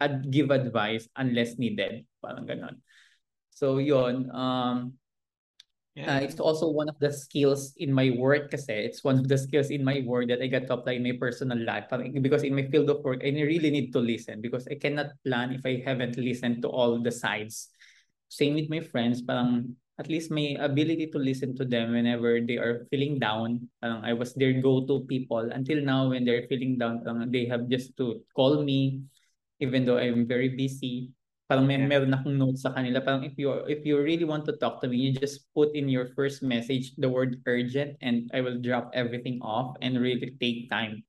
[0.00, 2.04] ad- give advice unless needed.
[2.20, 2.84] Parang ganon.
[3.50, 5.00] So yon um,
[5.96, 6.18] yeah.
[6.18, 9.38] uh, it's also one of the skills in my work kasi it's one of the
[9.38, 11.88] skills in my work that I got to apply in my personal life.
[12.20, 15.56] Because in my field of work, I really need to listen because I cannot plan
[15.56, 17.70] if I haven't listened to all the sides.
[18.28, 22.58] Same with my friends, parang at least may ability to listen to them whenever they
[22.58, 23.70] are feeling down.
[23.78, 25.46] Parang I was their go-to people.
[25.54, 29.06] Until now, when they're feeling down, parang they have just to call me,
[29.62, 31.14] even though I'm very busy.
[31.46, 31.86] Parang may yeah.
[31.86, 33.04] meron akong notes sa kanila.
[33.04, 35.86] Parang if you if you really want to talk to me, you just put in
[35.86, 40.72] your first message the word urgent and I will drop everything off and really take
[40.72, 41.04] time.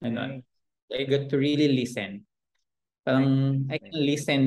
[0.00, 0.40] Ano?
[0.88, 2.24] I got to really listen.
[3.04, 4.40] Parang I can listen.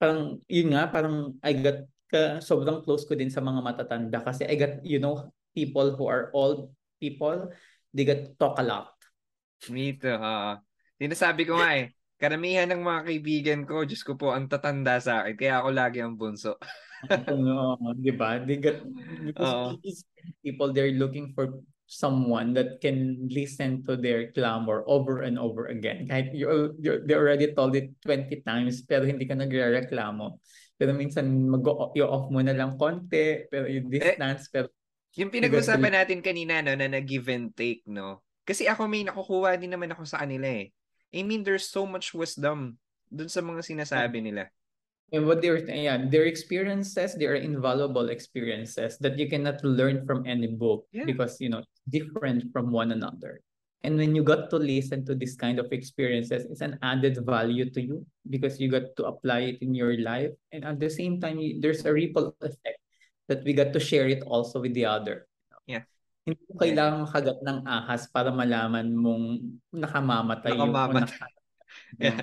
[0.00, 1.86] Parang yun nga, parang I got
[2.16, 6.08] ka, sobrang close ko din sa mga matatanda kasi I got, you know, people who
[6.08, 7.52] are old people,
[7.92, 8.96] they get to talk a lot.
[9.68, 10.16] Me too.
[10.16, 10.56] Uh,
[10.96, 15.24] sinasabi ko nga eh, karamihan ng mga kaibigan ko, Diyos ko po, ang tatanda sa
[15.24, 15.36] akin.
[15.36, 16.56] Kaya ako lagi ang bunso.
[17.36, 18.40] no, di ba?
[18.40, 18.80] They get,
[19.20, 25.38] because uh, people, they're looking for someone that can listen to their clamor over and
[25.38, 26.08] over again.
[26.08, 30.40] Kahit you, you, they already told it 20 times, pero hindi ka nagre-reklamo
[30.76, 34.66] pero minsan mag-off mo na lang konti, pero yung eh, distance, eh, pero...
[35.16, 38.20] Yung pinag-usapan natin kanina, no, na nag-give and take, no?
[38.44, 40.70] Kasi ako may nakukuha din naman ako sa kanila eh.
[41.16, 42.76] I mean, there's so much wisdom
[43.08, 44.52] dun sa mga sinasabi nila.
[45.14, 50.26] And what they're, yeah, their experiences, they are invaluable experiences that you cannot learn from
[50.26, 51.06] any book yeah.
[51.06, 53.38] because, you know, different from one another.
[53.86, 57.70] And when you got to listen to this kind of experiences, it's an added value
[57.70, 60.34] to you because you got to apply it in your life.
[60.50, 62.82] And at the same time, there's a ripple effect
[63.30, 65.30] that we got to share it also with the other.
[65.70, 65.86] Yeah.
[66.26, 71.06] Hindi mo kailangan makagat ng ahas para malaman mong nakamamatay Nakamamat.
[71.06, 71.22] yung
[72.02, 72.18] yeah.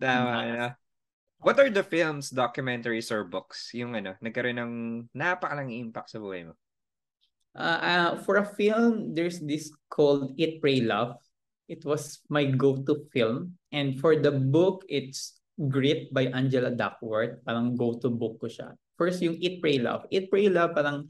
[0.00, 0.32] Tama.
[0.48, 0.72] Yeah.
[1.44, 4.72] What are the films, documentaries, or books yung ano, nagkaroon ng
[5.12, 6.56] napakalang impact sa buhay mo?
[7.54, 11.14] Uh, uh, for a film, there's this called Eat, Pray, Love.
[11.70, 13.54] It was my go-to film.
[13.70, 15.38] And for the book, it's
[15.70, 17.38] Grit by Angela Duckworth.
[17.46, 18.74] Parang go-to book ko siya.
[18.98, 20.04] First, yung Eat, Pray, Love.
[20.10, 21.06] Eat, Pray, Love, parang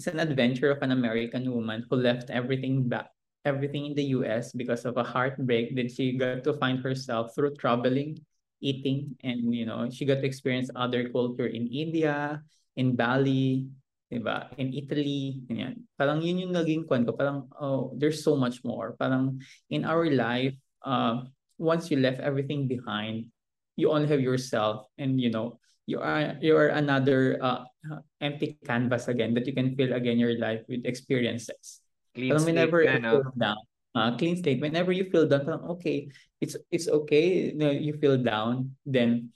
[0.00, 3.12] it's an adventure of an American woman who left everything back,
[3.44, 5.76] everything in the US because of a heartbreak.
[5.76, 8.16] Then she got to find herself through traveling,
[8.64, 12.40] eating, and you know, she got to experience other culture in India,
[12.76, 13.68] in Bali,
[14.12, 14.52] Diba?
[14.60, 15.88] In Italy, ganyan.
[15.96, 17.16] Parang yun yung naging kwan ko.
[17.16, 18.92] Parang, oh, there's so much more.
[19.00, 19.40] Parang
[19.72, 20.52] in our life,
[20.84, 21.24] uh,
[21.56, 23.32] once you left everything behind,
[23.80, 25.56] you only have yourself and, you know,
[25.86, 27.66] you are you are another uh,
[28.20, 31.82] empty canvas again that you can fill again your life with experiences.
[32.14, 33.10] Clean parang whenever you no?
[33.10, 33.60] feel down,
[33.94, 36.06] uh, clean state, whenever you feel down, parang okay,
[36.40, 39.34] it's it's okay, you, know, you feel down, then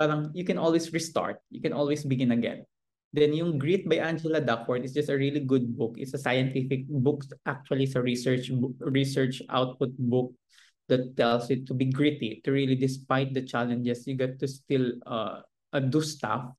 [0.00, 1.38] parang you can always restart.
[1.50, 2.66] You can always begin again.
[3.14, 5.94] Then yung Grit by Angela Duckworth is just a really good book.
[6.02, 7.22] It's a scientific book.
[7.46, 8.50] Actually, it's a research
[8.82, 10.34] research output book
[10.90, 14.98] that tells you to be gritty, to really, despite the challenges, you get to still
[15.06, 15.46] uh
[15.78, 16.50] do stuff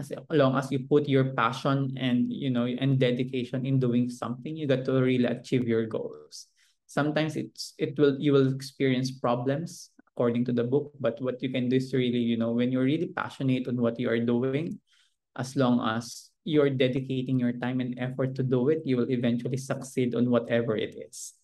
[0.00, 4.56] as long as you put your passion and you know and dedication in doing something
[4.56, 6.46] you got to really achieve your goals
[6.86, 11.50] sometimes it's it will you will experience problems according to the book but what you
[11.52, 14.78] can do is really you know when you're really passionate on what you are doing
[15.36, 19.58] as long as you're dedicating your time and effort to do it you will eventually
[19.58, 21.34] succeed on whatever it is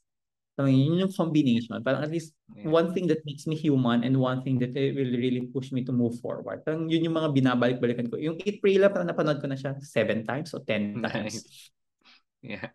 [0.56, 1.84] So, yun yung combination.
[1.84, 2.72] Parang at least yeah.
[2.72, 5.92] one thing that makes me human and one thing that will really push me to
[5.92, 6.64] move forward.
[6.64, 8.16] Parang yun yung mga binabalik-balikan ko.
[8.16, 11.44] Yung Eat, Pray, Love, parang napanood ko na siya seven times o ten times.
[12.40, 12.72] yeah.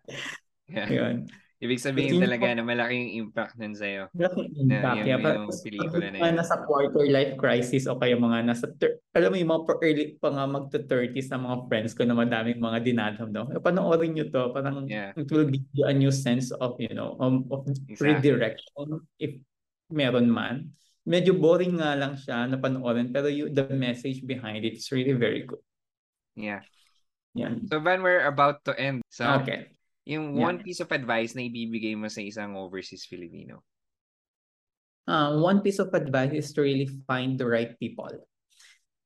[0.70, 0.88] Yeah.
[0.94, 1.26] Yun.
[1.62, 4.10] Ibig sabihin But talaga na malaking impact nun sa'yo.
[4.10, 4.82] Malaking impact.
[4.82, 6.34] Na, yung, yeah, yung pelikula na yun.
[6.34, 10.34] Nasa quarter life crisis o kaya mga nasa, ter- alam mo yung mga early pa
[10.34, 13.30] nga magto-30s na mga friends ko na madaming mga dinadam.
[13.30, 13.46] No?
[13.62, 14.50] Panoorin nyo to.
[14.50, 15.14] Parang yeah.
[15.14, 18.10] it will give you a new sense of, you know, um, of exactly.
[18.10, 19.38] redirection if
[19.86, 20.74] meron man.
[21.06, 25.14] Medyo boring nga lang siya na panoorin pero you, the message behind it is really
[25.14, 25.62] very good.
[26.34, 26.66] Yeah.
[27.38, 27.54] Yeah.
[27.70, 29.06] So when we're about to end.
[29.14, 29.70] So okay.
[30.04, 30.42] Yung yeah.
[30.42, 33.62] one piece of advice na ibibigay mo sa isang overseas Filipino.
[35.06, 38.10] Uh, one piece of advice is to really find the right people.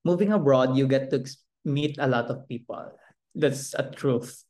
[0.05, 1.24] Moving abroad, you get to
[1.64, 2.92] meet a lot of people.
[3.34, 4.44] That's a truth.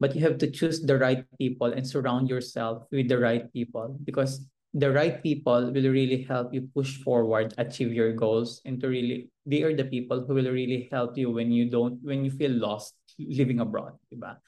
[0.00, 3.96] But you have to choose the right people and surround yourself with the right people
[4.04, 8.88] because the right people will really help you push forward, achieve your goals, and to
[8.88, 12.30] really they are the people who will really help you when you don't when you
[12.30, 14.38] feel lost living abroad, diba?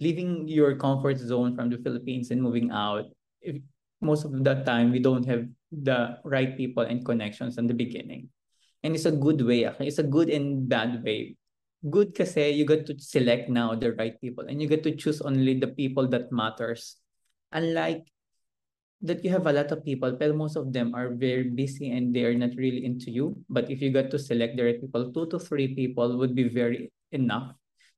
[0.00, 3.06] Leaving your comfort zone from the Philippines and moving out,
[3.40, 3.56] if,
[4.00, 8.28] most of the time we don't have the right people and connections in the beginning.
[8.82, 9.64] And it's a good way.
[9.64, 9.74] Ah.
[9.80, 11.36] It's a good and bad way.
[11.88, 15.20] Good kasi you get to select now the right people and you get to choose
[15.20, 16.96] only the people that matters.
[17.52, 18.04] Unlike
[19.02, 22.14] that you have a lot of people, but most of them are very busy and
[22.14, 23.36] they are not really into you.
[23.48, 26.48] But if you got to select the right people, two to three people would be
[26.48, 27.54] very enough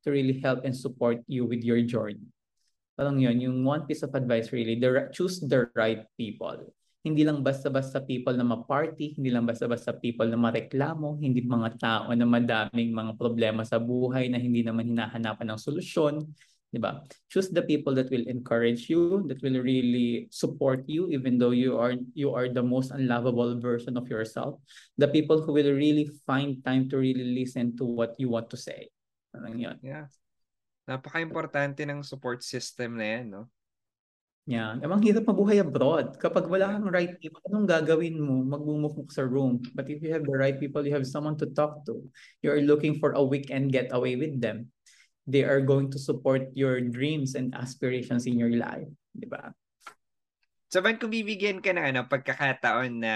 [0.08, 2.24] to really help and support you with your journey.
[2.96, 6.72] Parang yun, yung one piece of advice really, the, choose the right people.
[7.04, 12.10] Hindi lang basta-basta people na ma-party, hindi lang basta-basta people na mareklamo, hindi mga tao
[12.10, 16.26] na madaming mga problema sa buhay na hindi naman hinahanapan ng solusyon.
[16.68, 17.00] Diba?
[17.32, 21.80] Choose the people that will encourage you, that will really support you, even though you
[21.80, 24.60] are you are the most unlovable version of yourself.
[25.00, 28.60] The people who will really find time to really listen to what you want to
[28.60, 28.92] say.
[29.32, 29.76] Parang yun.
[29.84, 30.08] Yeah.
[30.88, 33.44] Napaka-importante ng support system na yan, no?
[34.48, 34.80] Yeah.
[34.80, 36.16] Amang hirap mabuhay abroad.
[36.16, 38.40] Kapag wala kang right people, anong gagawin mo?
[38.48, 39.60] Magmumukmuk sa room.
[39.76, 42.00] But if you have the right people, you have someone to talk to.
[42.40, 44.72] You're looking for a weekend getaway with them.
[45.28, 48.88] They are going to support your dreams and aspirations in your life.
[49.12, 49.52] Di ba?
[50.72, 53.14] So, ba't kung bibigyan ka ng ano, pagkakataon na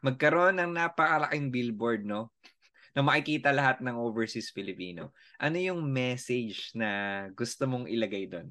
[0.00, 2.32] magkaroon ng napakalaking billboard, no?
[2.94, 5.10] Na makikita lahat ng overseas Filipino.
[5.42, 8.48] Ano yung message na gusto mong ilagay doon?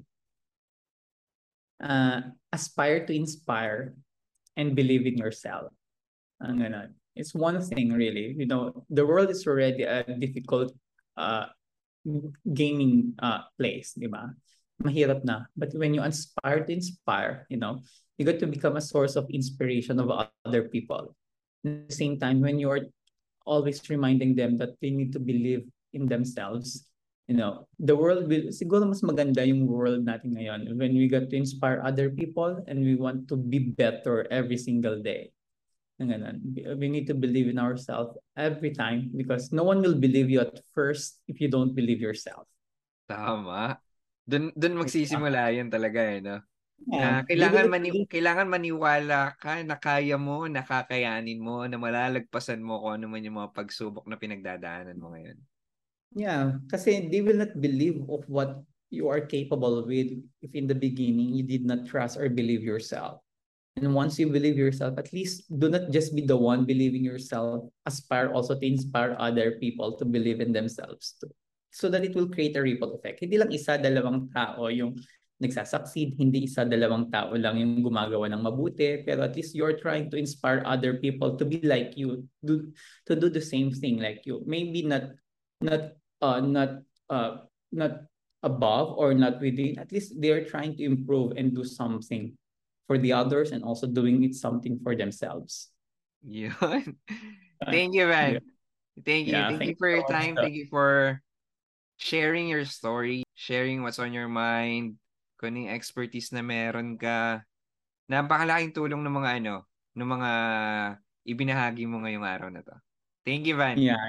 [1.80, 3.96] Uh, aspire to inspire
[4.54, 5.72] and believe in yourself.
[6.44, 6.92] Ang ganun.
[7.16, 8.36] It's one thing really.
[8.36, 10.76] You know, the world is already a difficult
[11.16, 11.48] uh,
[12.52, 14.28] gaming uh, place, di ba?
[14.82, 15.48] Mahirap na.
[15.56, 17.80] But when you aspire to inspire, you know,
[18.18, 20.10] you got to become a source of inspiration of
[20.44, 21.16] other people.
[21.64, 22.84] At the same time, when you are
[23.44, 26.88] always reminding them that they need to believe in themselves.
[27.28, 31.32] You know, the world will, siguro mas maganda yung world natin ngayon when we get
[31.32, 35.32] to inspire other people and we want to be better every single day.
[35.96, 40.60] We need to believe in ourselves every time because no one will believe you at
[40.74, 42.44] first if you don't believe yourself.
[43.08, 43.78] Tama.
[44.28, 46.44] Dun, dun magsisimula yun talaga eh, no?
[46.84, 47.20] Yeah.
[47.20, 53.00] Uh, kailangan mani kailangan maniwala ka na kaya mo, nakakayanin mo, na malalagpasan mo kung
[53.00, 55.40] ano man yung mga pagsubok na pinagdadaanan mo ngayon.
[56.14, 58.62] Yeah, kasi they will not believe of what
[58.92, 60.14] you are capable with
[60.44, 63.18] if in the beginning you did not trust or believe yourself.
[63.74, 67.66] And once you believe yourself, at least do not just be the one believing yourself.
[67.90, 71.34] Aspire also to inspire other people to believe in themselves too.
[71.74, 73.18] So that it will create a ripple effect.
[73.18, 74.94] Hindi lang isa, dalawang tao yung
[75.42, 80.06] nagsasucceed, hindi isa dalawang tao lang yung gumagawa ng mabuti, pero at least you're trying
[80.06, 82.70] to inspire other people to be like you, do,
[83.06, 84.42] to do the same thing like you.
[84.46, 85.10] Maybe not
[85.58, 86.70] not uh not
[87.10, 88.06] uh not
[88.44, 92.36] above or not within, at least they're trying to improve and do something
[92.86, 95.72] for the others and also doing it something for themselves.
[96.22, 96.96] Yun.
[97.64, 98.32] Thank you, man.
[98.34, 98.44] Yeah.
[99.04, 99.32] Thank you.
[99.32, 100.36] Yeah, thank, thank you for your time.
[100.36, 101.20] Thank you for
[101.96, 105.00] sharing your story, sharing what's on your mind,
[105.44, 107.44] kung yung expertise na meron ka,
[108.08, 110.30] napakalaking tulong ng mga ano, ng mga
[111.28, 112.72] ibinahagi mo ngayong araw na to.
[113.28, 113.76] Thank you, Van.
[113.76, 114.00] Yeah,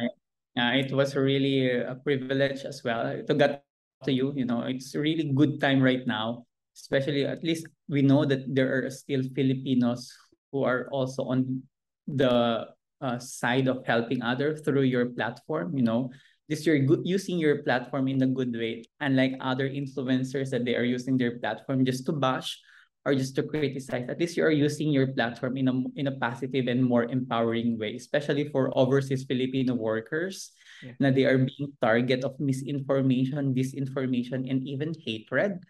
[0.55, 3.67] uh, it was really a privilege as well to get
[4.07, 4.31] to you.
[4.31, 8.71] You know, it's really good time right now, especially at least we know that there
[8.71, 10.07] are still Filipinos
[10.55, 11.63] who are also on
[12.07, 12.67] the
[13.03, 15.75] uh, side of helping others through your platform.
[15.75, 16.01] You know,
[16.47, 20.75] this you're good, using your platform in a good way, unlike other influencers that they
[20.75, 22.59] are using their platform just to bash
[23.05, 24.09] or just to criticize.
[24.09, 27.77] At least you are using your platform in a in a positive and more empowering
[27.77, 30.97] way, especially for overseas Filipino workers yeah.
[30.97, 35.61] na they are being target of misinformation, disinformation, and even hatred.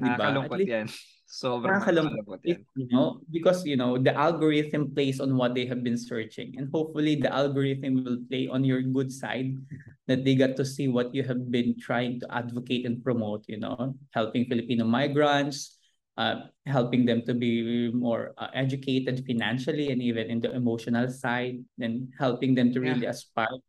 [0.00, 0.16] Diba?
[0.64, 0.88] yan.
[1.28, 2.64] Sobrang nakakalungkot yan.
[2.72, 6.56] You know, because, you know, the algorithm plays on what they have been searching.
[6.56, 9.60] And hopefully the algorithm will play on your good side
[10.08, 13.60] that they got to see what you have been trying to advocate and promote, you
[13.60, 15.76] know, helping Filipino migrants,
[16.16, 21.60] uh, helping them to be more uh, educated financially and even in the emotional side,
[21.78, 23.12] and helping them to really yeah.
[23.12, 23.60] aspire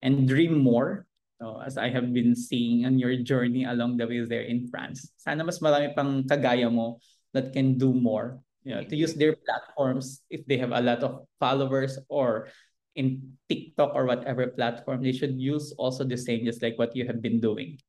[0.00, 1.09] and dream more.
[1.40, 5.08] So, as I have been seeing on your journey along the way there in France.
[5.16, 7.00] Sana mas marami pang kagaya mo
[7.32, 8.44] that can do more.
[8.60, 12.52] You know, to use their platforms if they have a lot of followers or
[12.92, 17.08] in TikTok or whatever platform, they should use also the same just like what you
[17.08, 17.80] have been doing.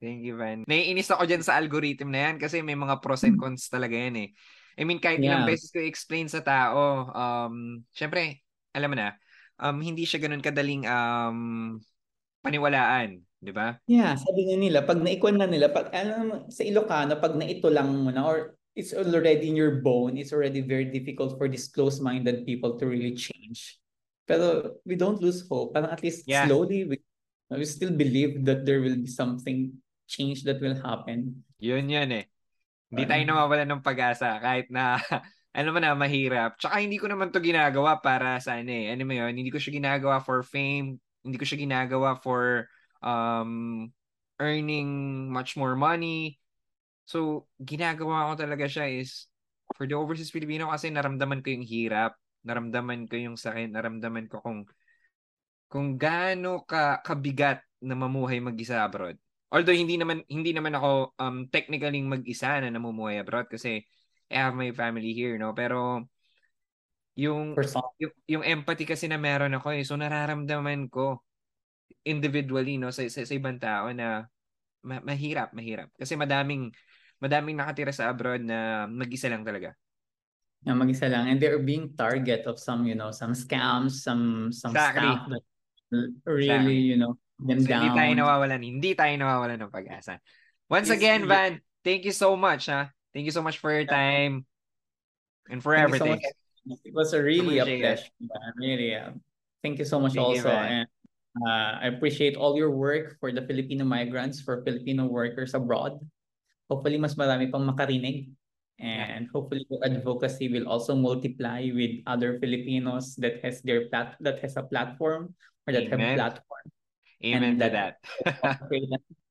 [0.00, 0.64] Thank you, Van.
[0.64, 4.16] Naiinis ako dyan sa algorithm na yan kasi may mga pros and cons talaga yan
[4.24, 4.28] eh.
[4.80, 5.36] I mean, kahit yeah.
[5.36, 8.40] ilang beses ko explain sa tao, um, syempre,
[8.72, 9.16] alam mo na,
[9.60, 11.76] um, hindi siya ganun kadaling um,
[12.46, 13.26] paniwalaan.
[13.42, 13.76] Di ba?
[13.90, 17.90] Yeah, sabi nga nila, pag naikwan na nila, pag, alam, sa Ilocano, pag naito lang
[17.92, 22.48] mo na, or it's already in your bone, it's already very difficult for these close-minded
[22.48, 23.78] people to really change.
[24.26, 25.74] Pero we don't lose hope.
[25.74, 26.46] Parang at least yeah.
[26.46, 26.96] slowly, we,
[27.52, 29.72] we still believe that there will be something
[30.06, 31.46] change that will happen.
[31.58, 32.26] Yun yun eh.
[32.90, 34.98] Hindi tayo nawawala ng pag-asa kahit na
[35.56, 36.60] ano man na mahirap.
[36.60, 38.92] Tsaka hindi ko naman to ginagawa para sa ano eh.
[38.92, 39.32] Ano mo yun?
[39.34, 41.00] Hindi ko siya ginagawa for fame.
[41.26, 42.70] Hindi ko siya ginagawa for
[43.02, 43.90] um,
[44.38, 44.88] earning
[45.28, 46.38] much more money.
[47.06, 49.26] So, ginagawa ko talaga siya is
[49.74, 52.14] for the overseas Filipino kasi naramdaman ko yung hirap.
[52.46, 53.74] Naramdaman ko yung sakit.
[53.74, 54.66] Naramdaman ko kung
[55.66, 59.18] kung gaano ka kabigat na mamuhay mag-isa abroad.
[59.50, 63.82] Although hindi naman hindi naman ako um technically mag-isa na namumuhay abroad kasi
[64.30, 65.54] I have my family here, no?
[65.54, 66.06] Pero
[67.16, 67.56] yung
[67.96, 69.82] yung, yung empathy kasi na meron ako eh.
[69.82, 71.24] So nararamdaman ko
[72.06, 74.28] individually no sa, sa, sa ibang tao na
[74.84, 75.88] ma- mahirap, mahirap.
[75.96, 76.70] Kasi madaming
[77.18, 79.72] madaming nakatira sa abroad na mag-isa lang talaga.
[80.62, 84.76] Yeah, mag-isa lang and they're being target of some, you know, some scams, some some
[84.76, 85.08] exactly.
[85.08, 85.44] stuff that
[86.28, 86.80] really, exactly.
[86.84, 87.88] you know, them so, down.
[87.88, 88.60] Hindi tayo nawawalan.
[88.60, 90.20] Hindi tayo nawawalan ng pag-asa.
[90.68, 92.68] Once yes, again, Van, thank you so much.
[92.68, 92.90] Ha?
[93.14, 94.44] Thank you so much for your time
[95.48, 96.20] and for thank everything.
[96.20, 98.10] So it was a really a pleasure.
[98.56, 99.14] Really, yeah.
[99.62, 100.50] Thank you so much thank also.
[100.50, 100.88] You, and
[101.46, 105.98] uh, I appreciate all your work for the Filipino migrants, for Filipino workers abroad.
[106.70, 108.30] Hopefully, mas marami pang makarinig.
[108.76, 114.36] And hopefully your advocacy will also multiply with other Filipinos that has their plat that
[114.44, 115.32] has a platform
[115.64, 115.96] or that Amen.
[115.96, 116.66] have platform
[117.24, 117.94] Amen and to that.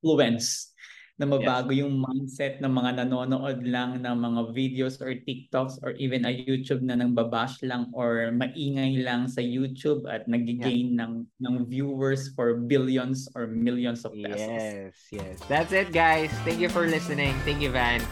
[0.02, 0.74] influence
[1.16, 1.80] na mabago yes.
[1.84, 6.84] yung mindset ng mga nanonood lang ng mga videos or TikToks or even a YouTube
[6.84, 11.08] na nang babash lang or maingay lang sa YouTube at nagigain yeah.
[11.08, 14.44] ng ng viewers for billions or millions of pesos.
[14.44, 15.36] Yes, yes.
[15.48, 16.32] That's it guys.
[16.44, 17.32] Thank you for listening.
[17.48, 18.04] Thank you Van.